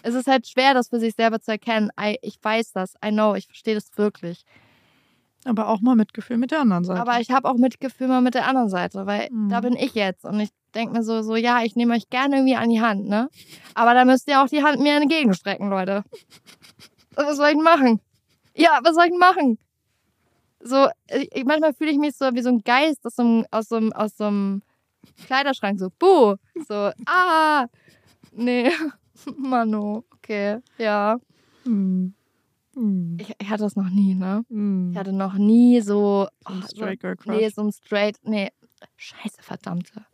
[0.07, 1.89] Es ist halt schwer, das für sich selber zu erkennen.
[1.99, 2.93] I, ich weiß das.
[3.05, 3.35] I know.
[3.35, 4.45] Ich verstehe das wirklich.
[5.43, 7.01] Aber auch mal Mitgefühl mit der anderen Seite.
[7.01, 9.49] Aber ich habe auch Mitgefühl mal mit der anderen Seite, weil Mhm.
[9.49, 10.23] da bin ich jetzt.
[10.23, 13.05] Und ich denke mir so, so, ja, ich nehme euch gerne irgendwie an die Hand,
[13.07, 13.29] ne?
[13.73, 16.03] Aber da müsst ihr auch die Hand mir entgegenstrecken, Leute.
[17.15, 17.99] Was soll ich denn machen?
[18.55, 19.57] Ja, was soll ich denn machen?
[20.61, 23.67] So, ich, manchmal fühle ich mich so wie so ein Geist aus so einem, aus
[23.69, 24.61] so einem, aus so einem
[25.25, 26.35] Kleiderschrank, so, buh,
[26.67, 27.65] so, ah,
[28.31, 28.71] nee,
[29.37, 31.19] Mano, okay, ja.
[31.63, 32.13] Hm.
[32.73, 33.17] Hm.
[33.19, 34.45] Ich, ich hatte das noch nie, ne?
[34.49, 34.91] Hm.
[34.91, 37.35] Ich hatte noch nie so, So ein oh, Straight Girl Crush.
[37.35, 38.17] Nee, so ein straight.
[38.23, 38.51] Nee.
[38.95, 40.05] Scheiße, verdammte.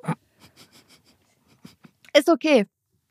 [2.17, 2.65] Ist okay.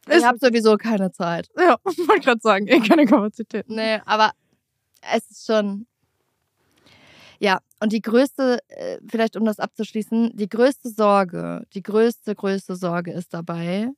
[0.08, 1.48] Ich Ist habe sowieso keine Zeit.
[1.56, 3.68] Ja, ich wollte gerade sagen, eh keine Kapazität.
[3.68, 4.32] Nee, aber
[5.00, 5.86] es ist schon.
[7.38, 12.76] Ja, und die größte, äh, vielleicht um das abzuschließen, die größte Sorge, die größte, größte
[12.76, 13.88] Sorge ist dabei,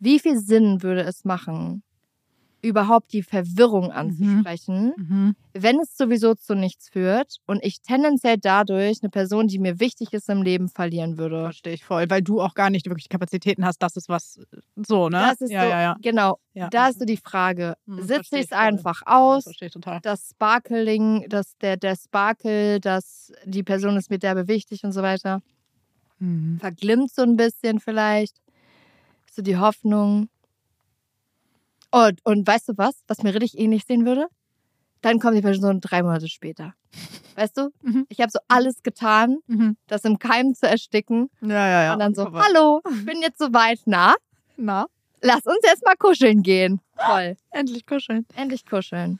[0.00, 1.82] wie viel Sinn würde es machen,
[2.62, 5.34] überhaupt die Verwirrung anzusprechen, Mhm.
[5.54, 10.12] wenn es sowieso zu nichts führt und ich tendenziell dadurch eine Person, die mir wichtig
[10.12, 11.44] ist im Leben, verlieren würde.
[11.44, 13.78] Verstehe ich voll, weil du auch gar nicht wirklich Kapazitäten hast.
[13.78, 14.40] Das ist was
[14.76, 15.20] so, ne?
[15.30, 15.96] Das ist ja, so, ja, ja.
[16.02, 16.68] genau, ja.
[16.68, 20.00] da ist so die Frage, Hm, sitze ich es einfach aus, verstehe ich total.
[20.02, 25.00] das Sparkling, das, der, der Sparkle, dass die Person ist mir derbe wichtig und so
[25.00, 25.40] weiter,
[26.18, 26.58] Mhm.
[26.60, 28.36] verglimmt so ein bisschen vielleicht,
[29.30, 30.28] so die Hoffnung.
[31.90, 34.26] Und, und weißt du was, was mir richtig ähnlich sehen würde?
[35.00, 36.74] Dann kommt die Person drei Monate später.
[37.36, 37.70] Weißt du?
[37.82, 38.06] Mhm.
[38.10, 39.76] Ich habe so alles getan, Mhm.
[39.86, 41.30] das im Keim zu ersticken.
[41.40, 41.92] Ja, ja, ja.
[41.94, 43.80] und dann so, Aber- hallo, ich bin jetzt soweit.
[43.86, 44.14] Na,
[44.56, 44.86] Na,
[45.22, 46.80] lass uns jetzt mal kuscheln gehen.
[46.98, 47.36] Toll.
[47.50, 48.26] endlich kuscheln.
[48.36, 49.18] Endlich kuscheln.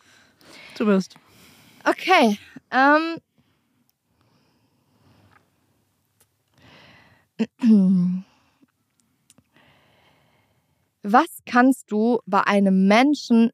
[0.77, 1.15] Du bist.
[1.85, 2.39] Okay.
[2.71, 3.17] Ähm.
[11.03, 13.51] Was kannst du bei einem Menschen,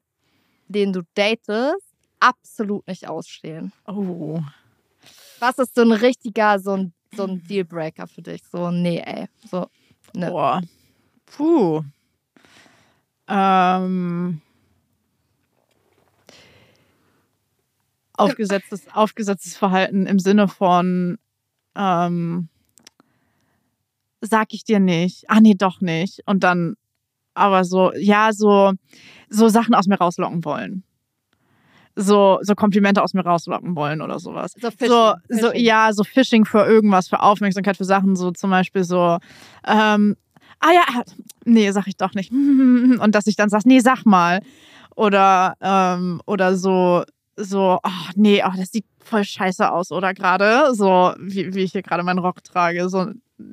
[0.67, 3.71] den du datest, absolut nicht ausstehen?
[3.85, 4.41] Oh.
[5.39, 8.41] Was ist so ein richtiger, so ein, so ein Dealbreaker für dich?
[8.51, 9.27] So, nee, ey.
[9.49, 9.67] So,
[10.13, 10.29] ne.
[10.29, 10.61] Boah.
[11.25, 11.83] Puh.
[13.27, 14.41] Ähm.
[18.13, 21.19] Aufgesetztes, aufgesetztes Verhalten im Sinne von,
[21.75, 22.49] ähm,
[24.21, 25.29] sag ich dir nicht.
[25.29, 26.23] Ah, nee, doch nicht.
[26.25, 26.75] Und dann
[27.37, 28.73] aber so, ja, so,
[29.29, 30.83] so Sachen aus mir rauslocken wollen.
[31.95, 34.53] So, so Komplimente aus mir rauslocken wollen oder sowas.
[34.59, 35.65] So, Fishing, so, so, Fishing.
[35.65, 39.17] ja, so Phishing für irgendwas, für Aufmerksamkeit, für Sachen, so zum Beispiel so,
[39.65, 40.15] ähm,
[40.59, 41.03] ah ja,
[41.45, 42.31] nee, sag ich doch nicht.
[42.31, 44.41] Und dass ich dann sag, nee, sag mal.
[44.95, 47.03] Oder, ähm, oder so,
[47.35, 51.71] so, ach nee, oh, das sieht voll scheiße aus, oder gerade, so, wie, wie ich
[51.71, 52.89] hier gerade meinen Rock trage.
[52.89, 53.07] So,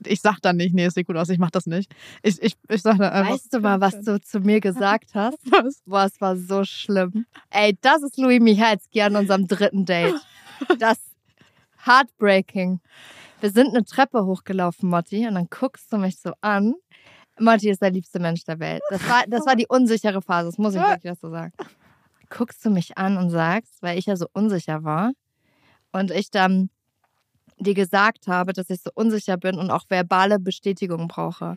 [0.07, 1.95] ich sag dann nicht, nee, es sieht gut aus, ich mach das nicht.
[2.23, 3.33] Ich, ich, ich sag dann einfach.
[3.33, 5.39] Weißt du mal, was du zu mir gesagt hast?
[5.51, 5.83] was?
[5.87, 7.27] Boah, es war so schlimm.
[7.51, 10.15] Ey, das ist Louis Michalski an unserem dritten Date.
[10.79, 10.99] Das
[11.85, 12.81] Heartbreaking.
[13.41, 16.75] Wir sind eine Treppe hochgelaufen, Motti, und dann guckst du mich so an.
[17.41, 18.81] Motti ist der liebste Mensch der Welt.
[18.89, 21.53] Das war, das war die unsichere Phase, das muss ich wirklich so sagen.
[22.31, 25.11] Guckst du mich an und sagst, weil ich ja so unsicher war
[25.95, 26.71] und ich dann
[27.59, 31.57] dir gesagt habe, dass ich so unsicher bin und auch verbale Bestätigung brauche,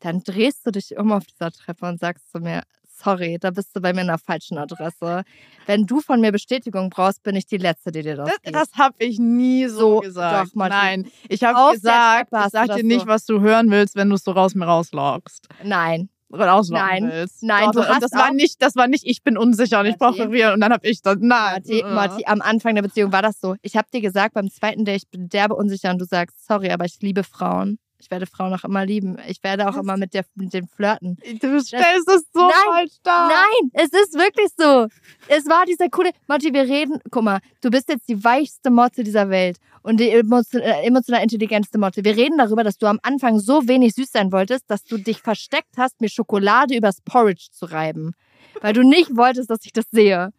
[0.00, 3.74] dann drehst du dich um auf dieser Treppe und sagst zu mir, sorry, da bist
[3.74, 5.22] du bei mir in der falschen Adresse.
[5.66, 8.54] Wenn du von mir Bestätigung brauchst, bin ich die Letzte, die dir das, Das, gibt.
[8.54, 10.48] das habe ich nie so, So, gesagt.
[10.50, 10.76] doch, Martin.
[10.78, 13.06] Nein, ich habe gesagt, ich sag dir nicht, so.
[13.06, 15.48] was du hören willst, wenn du es so raus mir rauslockst.
[15.64, 17.42] Nein, Oder auslocken Nein, willst.
[17.42, 19.86] nein, Doch, du und hast das war nicht, das war nicht, ich bin unsicher und
[19.86, 20.54] ich brauche Real.
[20.54, 21.28] Und dann habe ich das, nein.
[21.28, 21.92] Marti, äh.
[21.92, 23.56] Marti, am Anfang der Beziehung war das so.
[23.62, 26.70] Ich habe dir gesagt, beim zweiten Date, ich bin derbe unsicher und du sagst, sorry,
[26.70, 27.78] aber ich liebe Frauen.
[28.00, 29.18] Ich werde Frauen auch immer lieben.
[29.28, 29.82] Ich werde auch Was?
[29.82, 31.16] immer mit, der, mit dem flirten.
[31.40, 33.28] Du stellst es so Nein, falsch dar.
[33.28, 34.88] Nein, es ist wirklich so.
[35.28, 36.10] Es war dieser coole.
[36.26, 36.98] Marti, wir reden.
[37.10, 41.78] Guck mal, du bist jetzt die weichste Motte dieser Welt und die äh, emotional intelligenteste
[41.78, 42.04] Motte.
[42.04, 45.20] Wir reden darüber, dass du am Anfang so wenig süß sein wolltest, dass du dich
[45.20, 48.14] versteckt hast, mir Schokolade übers Porridge zu reiben.
[48.62, 50.32] Weil du nicht wolltest, dass ich das sehe.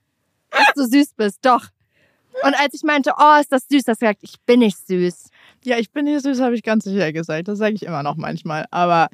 [0.50, 1.40] Dass du süß bist.
[1.44, 1.68] Doch.
[2.44, 5.30] Und als ich meinte, oh, ist das süß, hast du gesagt, ich bin nicht süß.
[5.64, 7.48] Ja, ich bin hier süß, habe ich ganz sicher gesagt.
[7.48, 8.66] Das sage ich immer noch manchmal.
[8.72, 9.10] Aber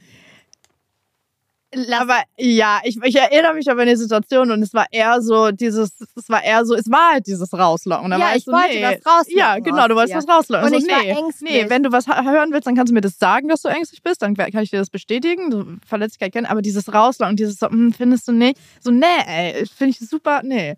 [1.99, 5.51] Aber ja, ich, ich erinnere mich aber an die Situation und es war eher so
[5.51, 8.09] dieses, es war eher so, es war halt dieses Rauslocken.
[8.09, 8.83] Da Ja, war ich so, wollte nee.
[8.83, 10.17] was rauslocken Ja, genau, du wolltest dir.
[10.25, 10.65] was rauslocken.
[10.65, 11.51] Und so, ich war nee, ängstlich.
[11.51, 14.01] nee, wenn du was hören willst, dann kannst du mir das sagen, dass du ängstlich
[14.01, 17.69] bist, dann kann ich dir das bestätigen, du Verletzlichkeit kennen, aber dieses Rauslocken, dieses so,
[17.69, 20.73] hm, findest du nicht, so, nee, ey, finde ich super, nee.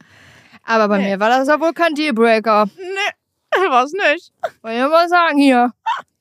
[0.66, 1.10] aber bei Nee.
[1.12, 2.68] mir war das ja wohl kein Dealbreaker.
[2.78, 3.14] Nee,
[3.70, 4.32] was nicht.
[4.62, 5.72] Wollte ich mal sagen hier.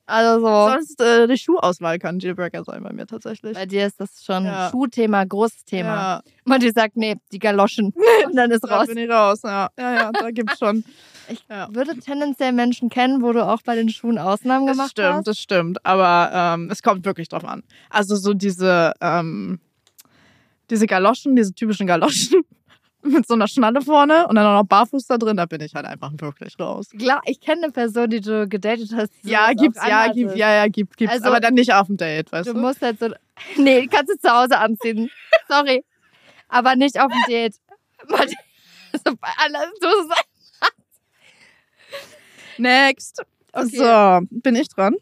[0.05, 0.69] Also so.
[0.71, 3.53] Sonst, äh, die Schuhauswahl kann Dealbreaker sein bei mir tatsächlich.
[3.53, 4.69] Bei dir ist das schon Ja.
[4.71, 6.21] Schuhthema, großes Thema.
[6.47, 7.93] Ja, Und die sagt, nee, die Galoschen.
[8.25, 8.87] Und dann ist raus.
[8.87, 9.69] bin ich raus, ja.
[9.77, 10.83] Ja, ja, da gibt's schon.
[11.31, 11.67] Ich Ja.
[11.71, 15.27] würde tendenziell Menschen kennen, wo du auch bei den Schuhen Ausnahmen Das gemacht stimmt, hast.
[15.27, 15.85] das stimmt.
[15.85, 17.61] Aber ähm, es kommt wirklich drauf an.
[17.91, 19.59] Also so diese, ähm,
[20.71, 22.41] diese Galoschen, diese typischen Galoschen
[23.17, 25.73] mit so einer Schnalle vorne und dann auch noch barfuß da drin, da bin ich
[25.75, 26.89] halt einfach wirklich raus.
[26.97, 29.11] Klar, ich kenne eine Person, die du gedatet hast.
[29.23, 31.13] die Ja, gibt's, ja, gibt, ja, ja, gibt, gibt's.
[31.13, 32.59] Also, aber dann nicht auf dem Date, weißt Du du?
[32.59, 33.09] musst halt so.
[33.57, 35.09] Nee, kannst du zu Hause anziehen.
[35.47, 35.83] Sorry.
[36.49, 37.55] Aber nicht auf dem Date.
[38.91, 40.23] Also bei aller so sein.
[42.57, 43.21] Next.
[43.53, 43.67] Okay.
[43.77, 44.95] So, bin ich dran?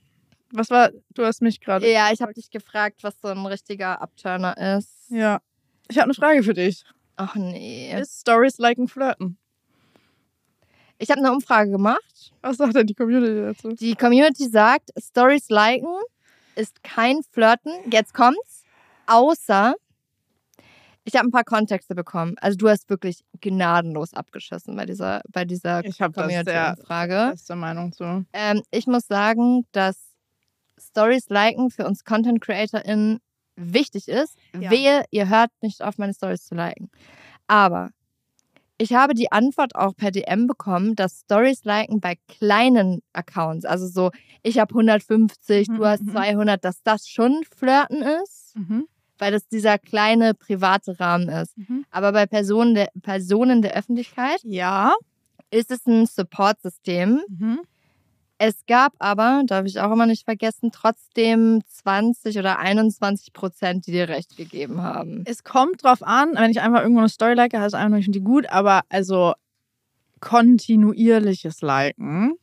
[0.52, 1.92] Was war, du hast mich gerade.
[1.92, 4.90] Ja, ich habe dich gefragt, was so ein richtiger Abturner ist.
[5.10, 5.40] Ja.
[5.90, 6.84] Ich habe eine Frage für dich.
[7.18, 7.92] Ach nee.
[8.00, 9.38] Ist Stories like ein Flirten?
[11.00, 12.34] Ich habe eine Umfrage gemacht.
[12.42, 13.70] Was sagt denn die Community dazu?
[13.76, 15.96] Die Community sagt, Stories liken
[16.56, 17.72] ist kein Flirten.
[17.92, 18.64] Jetzt kommt's.
[19.06, 19.76] Außer,
[21.06, 22.36] ich habe ein paar Kontexte bekommen.
[22.42, 27.30] Also du hast wirklich gnadenlos abgeschossen bei dieser, bei dieser Ich Community-Umfrage.
[27.32, 28.26] feste Meinung zu.
[28.34, 29.98] Ähm, ich muss sagen, dass
[30.80, 33.20] Stories liken für uns Content CreatorInnen
[33.58, 34.38] wichtig ist.
[34.58, 34.72] Ja.
[34.72, 36.90] Wehe, ihr hört nicht auf, meine Stories zu liken.
[37.48, 37.90] Aber
[38.78, 43.88] ich habe die Antwort auch per DM bekommen, dass Stories liken bei kleinen Accounts, also
[43.88, 44.12] so,
[44.44, 46.12] ich habe 150, Mhm, du hast mhm.
[46.12, 48.88] 200, dass das schon Flirten ist, Mhm.
[49.18, 51.58] weil das dieser kleine private Rahmen ist.
[51.58, 51.86] Mhm.
[51.90, 54.94] Aber bei Personen der, Personen der Öffentlichkeit Ja.
[55.50, 57.62] ist es ein Support-System, Mhm.
[58.40, 63.92] Es gab aber, darf ich auch immer nicht vergessen, trotzdem 20 oder 21 Prozent, die
[63.92, 65.24] dir recht gegeben haben.
[65.26, 68.24] Es kommt drauf an, wenn ich einfach irgendwo eine Story like, heißt einfach finde die
[68.24, 69.34] gut, aber also
[70.20, 72.36] kontinuierliches Liken.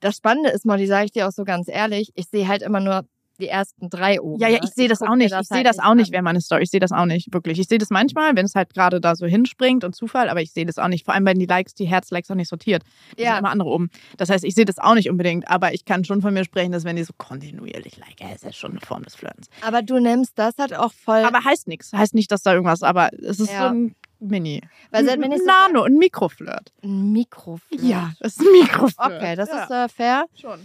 [0.00, 2.80] Das Spannende ist, Molly, sage ich dir auch so ganz ehrlich, ich sehe halt immer
[2.80, 3.04] nur
[3.38, 4.40] die ersten drei oben.
[4.40, 4.64] Ja, ja, ne?
[4.64, 5.32] ich sehe das guck auch nicht.
[5.38, 7.58] Ich sehe halt das auch nicht, wenn meine Story, ich sehe das auch nicht, wirklich.
[7.58, 10.52] Ich sehe das manchmal, wenn es halt gerade da so hinspringt und Zufall, aber ich
[10.52, 11.04] sehe das auch nicht.
[11.04, 12.82] Vor allem, wenn die Likes, die Herzlikes auch nicht sortiert.
[13.18, 13.30] Die Ja.
[13.30, 13.90] sind immer andere oben.
[14.16, 16.72] Das heißt, ich sehe das auch nicht unbedingt, aber ich kann schon von mir sprechen,
[16.72, 19.48] dass wenn die so kontinuierlich like, ja, ist das schon eine Form des Flirtens.
[19.66, 21.24] Aber du nimmst das halt auch voll.
[21.24, 21.92] Aber heißt nichts.
[21.92, 23.68] Heißt nicht, dass da irgendwas, aber es ist Ja.
[23.68, 24.60] so ein Mini.
[24.90, 26.72] weil ein so Nano, ein Mikroflirt.
[26.82, 27.82] ein Mikroflirt.
[27.82, 28.98] Ja, das ist ein Mikroflirt.
[28.98, 29.62] Okay, das ja.
[29.64, 30.24] ist äh, fair.
[30.34, 30.58] schon.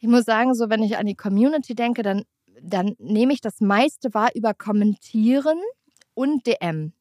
[0.00, 2.24] Ich muss sagen, so wenn ich an die Community denke, dann,
[2.62, 5.58] dann nehme ich das meiste wahr über Kommentieren
[6.14, 6.92] und DM.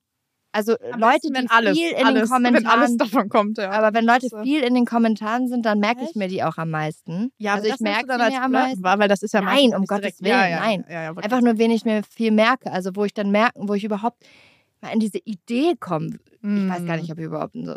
[0.52, 3.30] Also Am Leute, besten, wenn die alles, viel in alles, den Kommentaren Wenn alles davon
[3.30, 3.70] kommt, ja.
[3.70, 6.72] Aber wenn Leute viel in den Kommentaren sind, dann merke ich mir die auch am
[6.72, 7.32] meisten.
[7.38, 8.84] ja, also ich merke dann als mir am meisten.
[8.84, 10.86] wahr, weil das ist ja Nein, um Gottes direkt, ja, Willen, ja, nein.
[10.90, 12.72] Ja, ja, wollte Einfach nur, wen ich mir viel merke.
[12.72, 14.26] Also wo ich dann merken, wo ich überhaupt
[14.82, 16.20] mal in diese Idee komme.
[16.42, 17.72] Ich weiß gar nicht, ob ich überhaupt so.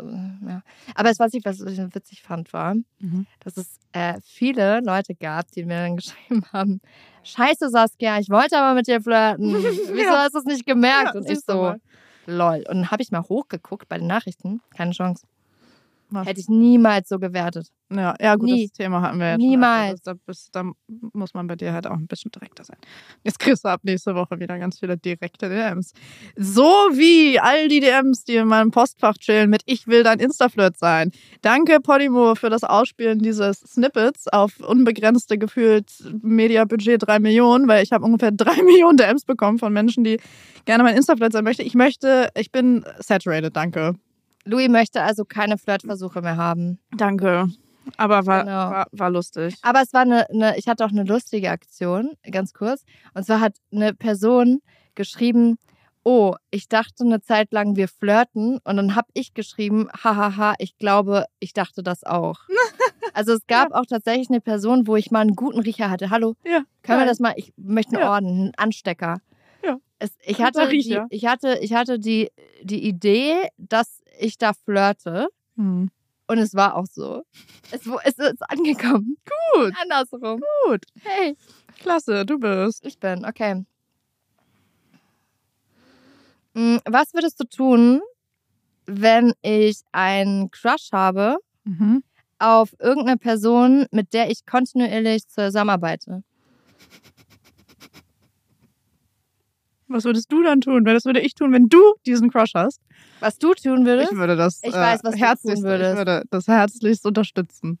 [0.47, 0.61] Ja.
[0.95, 3.25] Aber es, was ich, was ich witzig fand, war, Mhm.
[3.41, 6.79] dass es äh, viele Leute gab, die mir dann geschrieben haben:
[7.23, 9.53] Scheiße, Saskia, ich wollte aber mit dir flirten.
[9.53, 10.23] Wieso Ja.
[10.23, 11.13] hast du es nicht gemerkt?
[11.13, 11.81] Ja, Und ich so, mal.
[12.25, 12.57] lol.
[12.69, 14.61] Und dann habe ich mal hochgeguckt bei den Nachrichten.
[14.75, 15.25] Keine Chance.
[16.13, 16.27] Was?
[16.27, 17.69] Hätte ich niemals so gewertet.
[17.91, 18.67] Ja, ja, gut, Nie.
[18.67, 19.37] das Thema hatten wir jetzt.
[19.39, 20.01] Niemals.
[20.03, 20.63] Da, bist- da
[21.13, 22.77] muss man bei dir halt auch ein bisschen direkter sein.
[23.23, 25.93] Jetzt kriegst du ab nächste Woche wieder ganz viele direkte DMs.
[26.35, 30.77] So wie all die DMs, die in meinem Postfach chillen mit Ich will dein Instaflirt
[30.77, 31.11] sein.
[31.41, 37.91] Danke, Podimo, für das Ausspielen dieses Snippets auf unbegrenzte gefühlt Mediabudget 3 Millionen, weil ich
[37.91, 40.19] habe ungefähr 3 Millionen DMs bekommen von Menschen, die
[40.65, 41.63] gerne mein Instaflirt sein möchten.
[41.63, 43.95] Ich möchte, ich bin saturated, danke.
[44.45, 46.79] Louis möchte also keine Flirtversuche mehr haben.
[46.91, 47.47] Danke.
[47.97, 48.53] Aber war, Genau.
[48.55, 49.55] war, war lustig.
[49.61, 52.83] Aber es war eine, eine, ich hatte auch eine lustige Aktion, ganz kurz.
[53.13, 54.61] Und zwar hat eine Person
[54.95, 55.57] geschrieben,
[56.05, 58.59] oh, ich dachte eine Zeit lang, wir flirten.
[58.63, 62.39] Und dann habe ich geschrieben, hahaha, ich glaube, ich dachte das auch.
[63.15, 66.09] Also es gab auch tatsächlich eine Person, wo ich mal einen guten Riecher hatte.
[66.09, 66.63] Hallo, Ja.
[66.81, 68.11] können wir das mal, ich möchte einen Ja.
[68.11, 69.19] Orden, einen Anstecker.
[69.63, 69.77] Ja.
[69.99, 72.31] Es, ich, hatte die, ich hatte, ich hatte die,
[72.63, 75.27] die Idee, dass ich da flirte.
[75.55, 75.89] Hm.
[76.27, 77.23] Und es war auch so.
[77.71, 79.17] Es, es ist angekommen.
[79.55, 79.73] Gut.
[79.81, 80.41] Andersrum.
[80.65, 80.85] Gut.
[81.01, 81.35] Hey,
[81.79, 82.85] Klasse, du bist.
[82.85, 83.65] ich bin, okay.
[86.53, 88.01] Mm, Was würdest du tun,
[88.85, 92.03] wenn ich einen Crush habe Mhm.
[92.39, 96.23] auf irgendeine Person, mit der ich kontinuierlich zusammenarbeite?
[99.87, 100.83] Was würdest du dann tun?
[100.85, 102.79] Das würde ich tun, wenn du diesen Crush hast.
[103.23, 104.11] Was du tun würdest?
[104.11, 105.91] Ich würde das Ich äh, weiß, was du herzlichst, tun würdest.
[105.91, 107.79] Ich würde das herzlichst unterstützen,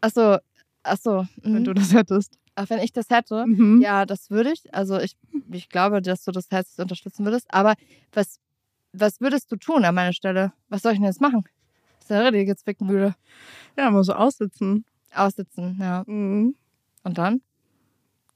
[0.00, 0.38] Achso,
[0.82, 1.26] achso.
[1.42, 1.64] wenn Mhm.
[1.64, 2.38] du das hättest.
[2.54, 3.44] Ach, wenn ich das hätte?
[3.46, 3.80] Mhm.
[3.82, 4.72] Ja, das würde ich.
[4.74, 5.16] Also ich,
[5.50, 7.46] ich glaube, dass du das herzlich unterstützen würdest.
[7.52, 7.74] Aber
[8.12, 8.38] was,
[8.92, 10.52] was würdest du tun an meiner Stelle?
[10.68, 11.44] Was soll ich denn jetzt machen?
[12.00, 13.14] Das ist ja richtige Zwickmühle.
[13.76, 14.84] Ja, muss so aussitzen.
[15.14, 16.04] Aussitzen, ja.
[16.06, 16.54] Mhm.
[17.02, 17.42] Und dann?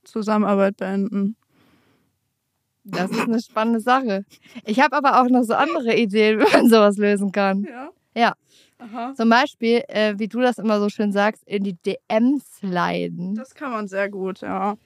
[0.05, 1.37] Zusammenarbeit beenden.
[2.91, 4.25] Das ist eine spannende Sache.
[4.65, 7.65] Ich habe aber auch noch so andere Ideen, wie man sowas lösen kann.
[7.65, 7.91] Ja.
[8.15, 8.35] Ja.
[8.79, 9.13] Aha.
[9.17, 13.35] Zum Beispiel, äh, wie du das immer so schön sagst, in die DMs sliden.
[13.35, 14.77] Das kann man sehr gut, ja.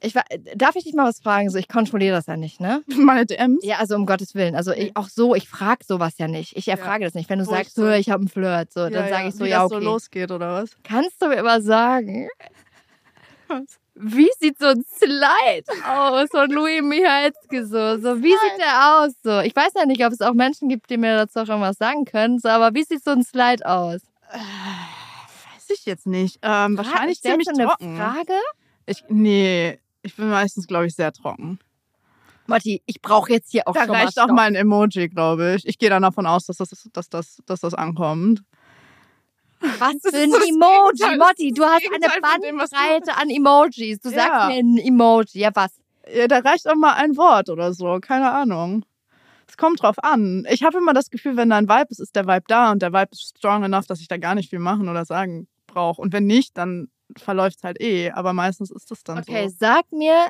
[0.00, 0.22] Ich, wa-
[0.54, 1.48] darf ich dich mal was fragen?
[1.50, 2.82] So, ich kontrolliere das ja nicht, ne?
[2.96, 3.64] Meine DMs?
[3.64, 4.54] Ja, also um Gottes Willen.
[4.54, 6.56] Also ich, auch so, ich frage sowas ja nicht.
[6.56, 7.28] Ich erfrage das nicht.
[7.30, 9.34] Wenn du Wo ich sagst, so- so, ich habe einen Flirt, so, dann sage ich
[9.34, 9.82] so, Wie ja, das okay.
[9.84, 10.70] so losgeht, oder was?
[10.84, 12.28] Kannst du mir immer sagen,
[13.48, 13.78] Was?
[14.00, 17.98] Wie sieht so ein Slide aus von Louis Michalski so?
[17.98, 19.40] So, wie sieht der aus so?
[19.40, 22.04] Ich weiß ja nicht, ob es auch Menschen gibt, die mir dazu auch irgendwas sagen
[22.04, 24.00] können, so, aber wie sieht so ein Slide aus?
[24.30, 26.38] Weiß ich jetzt nicht.
[26.42, 27.96] Ähm, wahrscheinlich ziemlich du eine trocken.
[27.96, 28.34] Frage?
[28.86, 31.58] Ich, nee, ich bin meistens, glaube ich, sehr trocken.
[32.46, 35.56] Motti, ich brauche jetzt hier auch Da schon reicht mal auch mal ein Emoji, glaube
[35.56, 35.66] ich.
[35.66, 38.42] Ich gehe dann davon aus, dass das, dass das, dass das ankommt.
[39.60, 41.52] Was für ein so Emoji, Motti.
[41.52, 44.00] Du hast eine Bandbreite an Emojis.
[44.00, 44.16] Du Ja.
[44.16, 45.40] sagst mir ein Emoji.
[45.40, 45.72] Ja, was?
[46.12, 47.98] Ja, da reicht auch mal ein Wort oder so.
[48.00, 48.84] Keine Ahnung.
[49.46, 50.46] Es kommt drauf an.
[50.50, 52.82] Ich habe immer das Gefühl, wenn da ein Vibe ist, ist der Vibe da und
[52.82, 56.00] der Vibe ist strong enough, dass ich da gar nicht viel machen oder sagen brauche.
[56.00, 58.10] Und wenn nicht, dann verläuft es halt eh.
[58.10, 59.54] Aber meistens ist es dann Okay, so.
[59.58, 60.28] sag mir,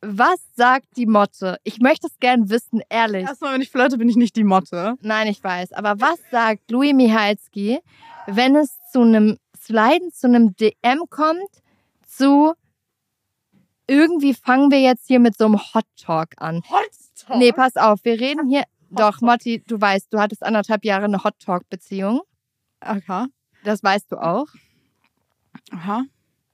[0.00, 1.58] was sagt die Motte?
[1.64, 3.24] Ich möchte es gern wissen, ehrlich.
[3.24, 4.94] Erstmal, wenn ich flirte, bin ich nicht die Motte.
[5.00, 5.72] Nein, ich weiß.
[5.72, 7.78] Aber was sagt Louis Michalski,
[8.30, 11.48] wenn es zu einem Sliden, zu einem DM kommt,
[12.06, 12.52] zu
[13.86, 16.62] irgendwie fangen wir jetzt hier mit so einem Hot Talk an.
[16.68, 17.38] Holztalk?
[17.38, 18.64] Nee, pass auf, wir reden hier.
[18.90, 22.20] Doch, Motti, du weißt, du hattest anderthalb Jahre eine Hot Talk-Beziehung.
[22.80, 23.26] Aha.
[23.64, 24.46] Das weißt du auch.
[25.70, 26.04] Aha.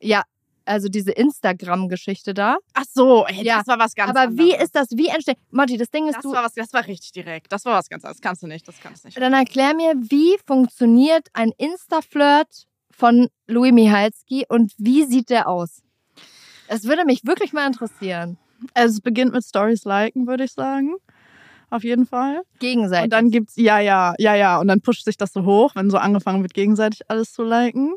[0.00, 0.22] Ja,
[0.64, 2.57] also diese Instagram-Geschichte da.
[2.74, 4.46] Ach so, ey, Ja, das war was ganz Aber anderes.
[4.46, 5.37] wie ist das, wie entsteht.
[5.50, 6.33] Motti, das Ding ist, das du.
[6.33, 7.53] war was, das war richtig direkt.
[7.53, 8.18] Das war was ganz anderes.
[8.20, 9.20] Das kannst du nicht, das kannst du nicht.
[9.20, 15.83] Dann erklär mir, wie funktioniert ein Insta-Flirt von Louis Michalski und wie sieht der aus?
[16.68, 18.38] Es würde mich wirklich mal interessieren.
[18.72, 20.94] Also es beginnt mit Stories liken, würde ich sagen.
[21.70, 22.42] Auf jeden Fall.
[22.61, 23.05] Gegenseitig.
[23.05, 24.59] Und dann gibt's, ja, ja, ja, ja.
[24.61, 27.94] Und dann pusht sich das so hoch, wenn so angefangen wird, gegenseitig alles zu liken.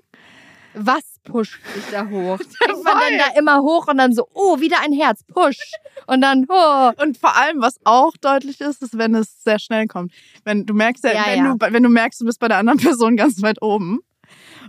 [0.79, 2.37] Was pusht sich da hoch?
[2.59, 5.57] Kriegt man denn da immer hoch und dann so, oh, wieder ein Herz, push.
[6.05, 6.91] Und dann, oh.
[7.01, 10.13] Und vor allem, was auch deutlich ist, ist, wenn es sehr schnell kommt.
[10.43, 11.55] Wenn du merkst, ja, wenn, ja.
[11.55, 13.99] Du, wenn du merkst, du bist bei der anderen Person ganz weit oben.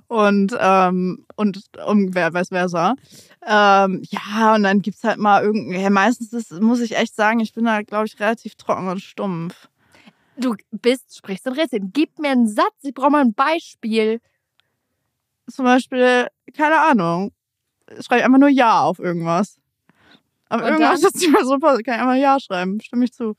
[0.06, 2.94] Und, ähm, und um, wer vice versa.
[3.46, 7.40] Ähm, ja, und dann gibt's halt mal irgendwie, ja, meistens ist, muss ich echt sagen,
[7.40, 9.68] ich bin da, glaube ich, relativ trocken und stumpf.
[10.38, 11.90] Du bist, sprichst in Rätseln.
[11.92, 14.20] Gib mir einen Satz, ich brauche mal ein Beispiel.
[15.50, 17.32] Zum Beispiel, keine Ahnung,
[18.00, 19.56] schreibe ich einfach nur Ja auf irgendwas.
[20.48, 21.10] Aber Und irgendwas dann?
[21.12, 23.34] ist so passt, kann ich einfach Ja schreiben, stimme ich zu.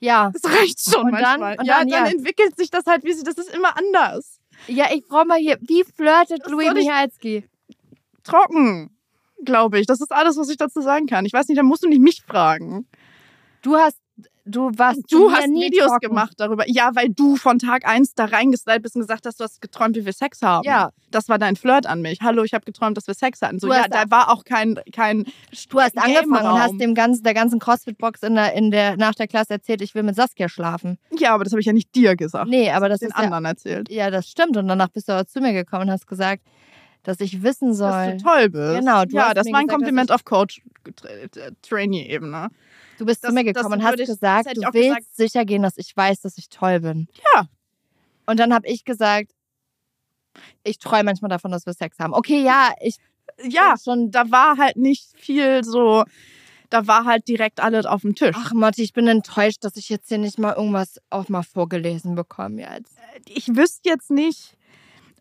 [0.00, 0.30] Ja.
[0.32, 1.58] Das reicht schon Und dann- manchmal.
[1.58, 2.10] und ja, dann, dann ja.
[2.12, 4.40] entwickelt sich das halt, wie sie, das ist immer anders.
[4.66, 7.44] Ja, ich brauche mal hier, wie flirtet Louis Michalski?
[8.22, 8.96] Trocken,
[9.44, 9.86] glaube ich.
[9.86, 11.24] Das ist alles, was ich dazu sagen kann.
[11.26, 12.86] Ich weiß nicht, da musst du nicht mich fragen.
[13.62, 13.98] Du hast,
[14.44, 16.08] du warst Du hast Videos trocken.
[16.08, 16.64] gemacht darüber.
[16.68, 19.96] Ja, weil du von Tag eins da reingeslidet bist und gesagt hast, du hast geträumt,
[19.96, 20.64] wie wir Sex haben.
[20.64, 20.90] Ja.
[21.10, 22.18] Das war dein Flirt an mich.
[22.22, 23.58] Hallo, ich habe geträumt, dass wir Sex hatten.
[23.58, 25.24] So, ja, da war auch kein, kein
[25.68, 29.14] Du hast angefangen und hast dem ganzen, der ganzen Crossfit-Box in der, in der, nach
[29.14, 30.98] der Klasse erzählt, ich will mit Saskia schlafen.
[31.18, 32.48] Ja, aber das habe ich ja nicht dir gesagt.
[32.48, 33.90] Nee, aber das den ist ja, anderen erzählt.
[33.90, 34.56] ja, das stimmt.
[34.56, 36.42] Und danach bist du aber zu mir gekommen und hast gesagt,
[37.04, 38.16] dass ich wissen Dass soll.
[38.16, 38.80] du toll bist.
[38.80, 42.48] Genau, du ja, das war ein gesagt, Kompliment dass auf Coach-Trainee-Ebene.
[42.98, 45.16] Du bist Das- zu mir gekommen und hast ich- gesagt, du willst gesagt.
[45.16, 47.08] sicher gehen, dass ich weiß, dass ich toll bin.
[47.34, 47.46] Ja.
[48.26, 49.32] Und dann habe ich gesagt,
[50.62, 52.14] ich träume manchmal davon, dass wir Sex haben.
[52.14, 52.96] Okay, ja, ich
[53.42, 54.10] Ja, schon.
[54.10, 56.04] da war halt nicht viel so,
[56.70, 58.36] da war halt direkt alles auf dem Tisch.
[58.38, 62.14] Ach, Motti, ich bin enttäuscht, dass ich jetzt hier nicht mal irgendwas auch mal vorgelesen
[62.14, 62.96] bekomme jetzt.
[63.28, 64.56] ich wüsste jetzt nicht.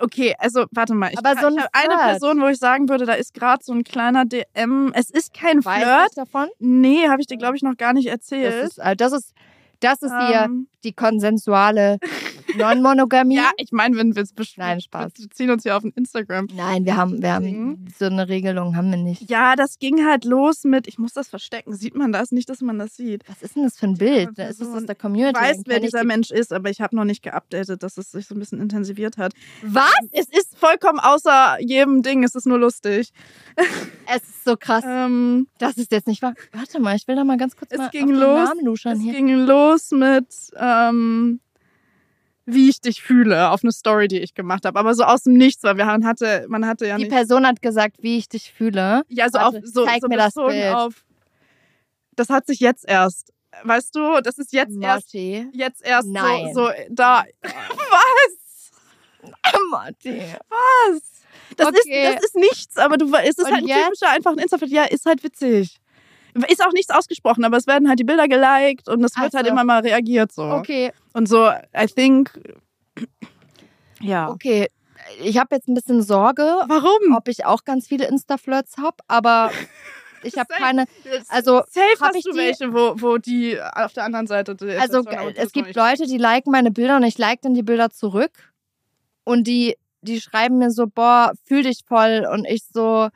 [0.04, 1.12] Okay, also warte mal.
[1.14, 1.96] Ich, Aber so ein ich habe eine.
[2.12, 4.92] Person, wo ich sagen würde, da ist gerade so ein kleiner DM.
[4.94, 6.08] Es ist kein Weiß Flirt.
[6.10, 6.50] ich davon?
[6.60, 8.54] Nee, habe ich dir, glaube ich, noch gar nicht erzählt.
[8.54, 9.34] Das ist, äh, das ist,
[9.80, 12.00] das ist hier Ähm, die konsensuale
[12.58, 13.36] Non-Monogamie?
[13.36, 15.12] Ja, ich meine, wenn wir es besch- Nein, Spaß.
[15.18, 16.48] Wir ziehen uns ja auf ein Instagram.
[16.56, 17.86] Nein, wir haben, wir haben Mhm.
[17.98, 19.30] so eine Regelung haben wir nicht.
[19.30, 21.74] Ja, das ging halt los mit, ich muss das verstecken.
[21.74, 22.32] Sieht man das?
[22.32, 23.24] Nicht, dass man das sieht.
[23.28, 24.30] Was ist denn das für ein Bild?
[24.38, 25.40] Ja, Ist das aus der Ich Community?
[25.40, 27.98] weiß, Dann wer ich dieser die- Mensch ist, aber ich habe noch nicht geupdatet, dass
[27.98, 29.34] es sich so ein bisschen intensiviert hat.
[29.64, 29.92] Was?
[30.12, 33.12] Es ist vollkommen außer jedem Ding, es ist nur lustig.
[34.06, 34.84] Es ist so krass.
[34.86, 36.34] Ähm, Das ist jetzt nicht wahr.
[36.52, 38.50] Warte mal, ich will da mal ganz kurz Es mal ging auf den los.
[38.50, 39.14] Namen luschern es hier.
[39.14, 40.28] ging los mit,
[40.58, 41.40] ähm,
[42.46, 44.78] wie ich dich fühle, auf eine Story, die ich gemacht habe.
[44.80, 47.12] Aber so aus dem Nichts, weil wir haben- hatte, man hatte ja Die nicht.
[47.14, 49.04] Person hat gesagt, wie ich dich fühle.
[49.08, 50.74] Ja, so Warte, auf so, zeig so mir das Bild.
[50.76, 51.06] auf.
[52.16, 53.32] Das hat sich jetzt erst.
[53.64, 55.48] Weißt du, das ist jetzt erst Marty.
[55.54, 56.52] jetzt erst Nein.
[56.54, 57.24] so, so da.
[57.44, 58.72] Was?
[59.72, 60.22] Marty.
[60.50, 61.02] Was?
[61.56, 62.08] Das, Okay.
[62.10, 63.84] ist, das ist nichts, aber du, es ist Und halt ein jetzt?
[63.86, 65.80] typischer einfach ein insta Ja, ist halt witzig.
[66.48, 69.46] Ist auch nichts ausgesprochen, aber es werden halt die Bilder geliked und es wird halt
[69.46, 69.52] so.
[69.52, 70.44] immer mal reagiert so.
[70.44, 72.32] Okay, Und so, I think.
[74.02, 74.30] Ja.
[74.30, 74.68] okay.
[75.22, 77.16] Ich habe jetzt ein bisschen Sorge, Warum?
[77.16, 79.52] ob ich auch ganz viele Insta-Flirts habe, aber
[80.24, 80.86] ich habe keine.
[81.30, 84.56] Also, Safe hast ich du die- welche, wo, wo die auf der anderen Seite.
[84.80, 85.04] Also
[85.36, 85.76] es gibt.
[85.76, 88.32] Leute, die liken meine Bilder und ich like dann die Bilder zurück.
[89.26, 92.28] Und die, die schreiben mir so, boah, fühl dich voll.
[92.32, 93.10] Und ich so.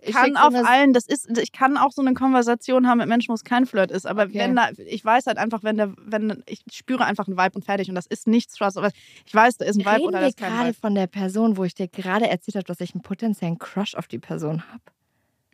[0.00, 3.28] Ich kann auf allen, das ist, ich kann auch so eine Konversation haben mit Menschen,
[3.30, 4.34] wo es kein Flirt ist, aber Okay.
[4.38, 7.64] wenn da, ich weiß halt einfach, wenn der, wenn, ich spüre einfach einen Vibe und
[7.64, 8.90] fertig und das ist nichts Trust, aber
[9.26, 10.78] ich weiß, da ist ein Vibe Reden oder da wir ist kein gerade Vibe.
[10.80, 14.08] von der Person, wo ich dir gerade erzählt habe, dass ich einen potenziellen Crush auf
[14.08, 14.82] die Person habe?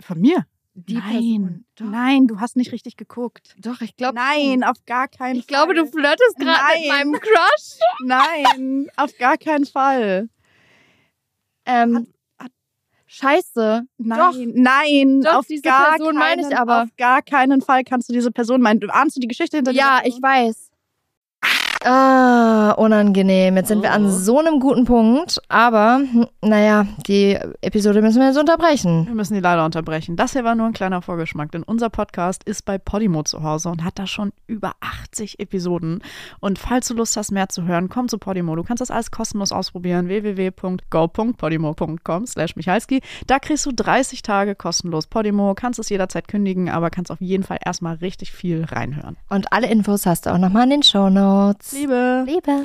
[0.01, 0.47] Von mir?
[0.75, 3.57] Die Nein, nein, du hast nicht richtig geguckt.
[3.59, 4.15] doch ich glaube.
[4.15, 5.85] Nein, auf gar keinen Ich glaube, Fall.
[5.85, 7.79] du flirtest gerade mit meinem Crush.
[8.05, 10.29] Nein, auf gar keinen Fall.
[11.67, 12.07] Ähm,
[13.11, 13.83] Scheiße.
[13.97, 14.35] Nein, Doch.
[14.55, 16.83] nein, Doch, auf diese gar Person meine ich keinen- aber.
[16.83, 18.81] Auf gar keinen Fall kannst du diese Person meinen.
[18.91, 20.68] Ahnst du die Geschichte hinter Ja, dieser ich weiß.
[21.85, 23.57] Ah, unangenehm.
[23.57, 24.11] Jetzt sind wir an Oh.
[24.11, 25.41] so einem guten Punkt.
[25.49, 29.07] Aber, hm, naja, die Episode müssen wir jetzt unterbrechen.
[29.07, 30.17] Wir müssen die leider unterbrechen.
[30.17, 33.69] Das hier war nur ein kleiner Vorgeschmack, denn unser Podcast ist bei Podimo zu Hause
[33.69, 36.03] und hat da schon über 80 Episoden.
[36.41, 38.57] Und falls du Lust hast, mehr zu hören, komm zu Podimo.
[38.57, 40.09] Du kannst das alles kostenlos ausprobieren.
[40.09, 43.03] www.go.podimo.com slash Michalski.
[43.29, 47.45] Da kriegst du 30 Tage kostenlos Podimo, kannst es jederzeit kündigen, aber kannst auf jeden
[47.45, 49.17] Fall erstmal richtig viel reinhören.
[49.29, 51.68] Und alle Infos hast du auch nochmal in den Shownotes.
[51.73, 52.25] Liebe!
[52.27, 52.53] Liebe.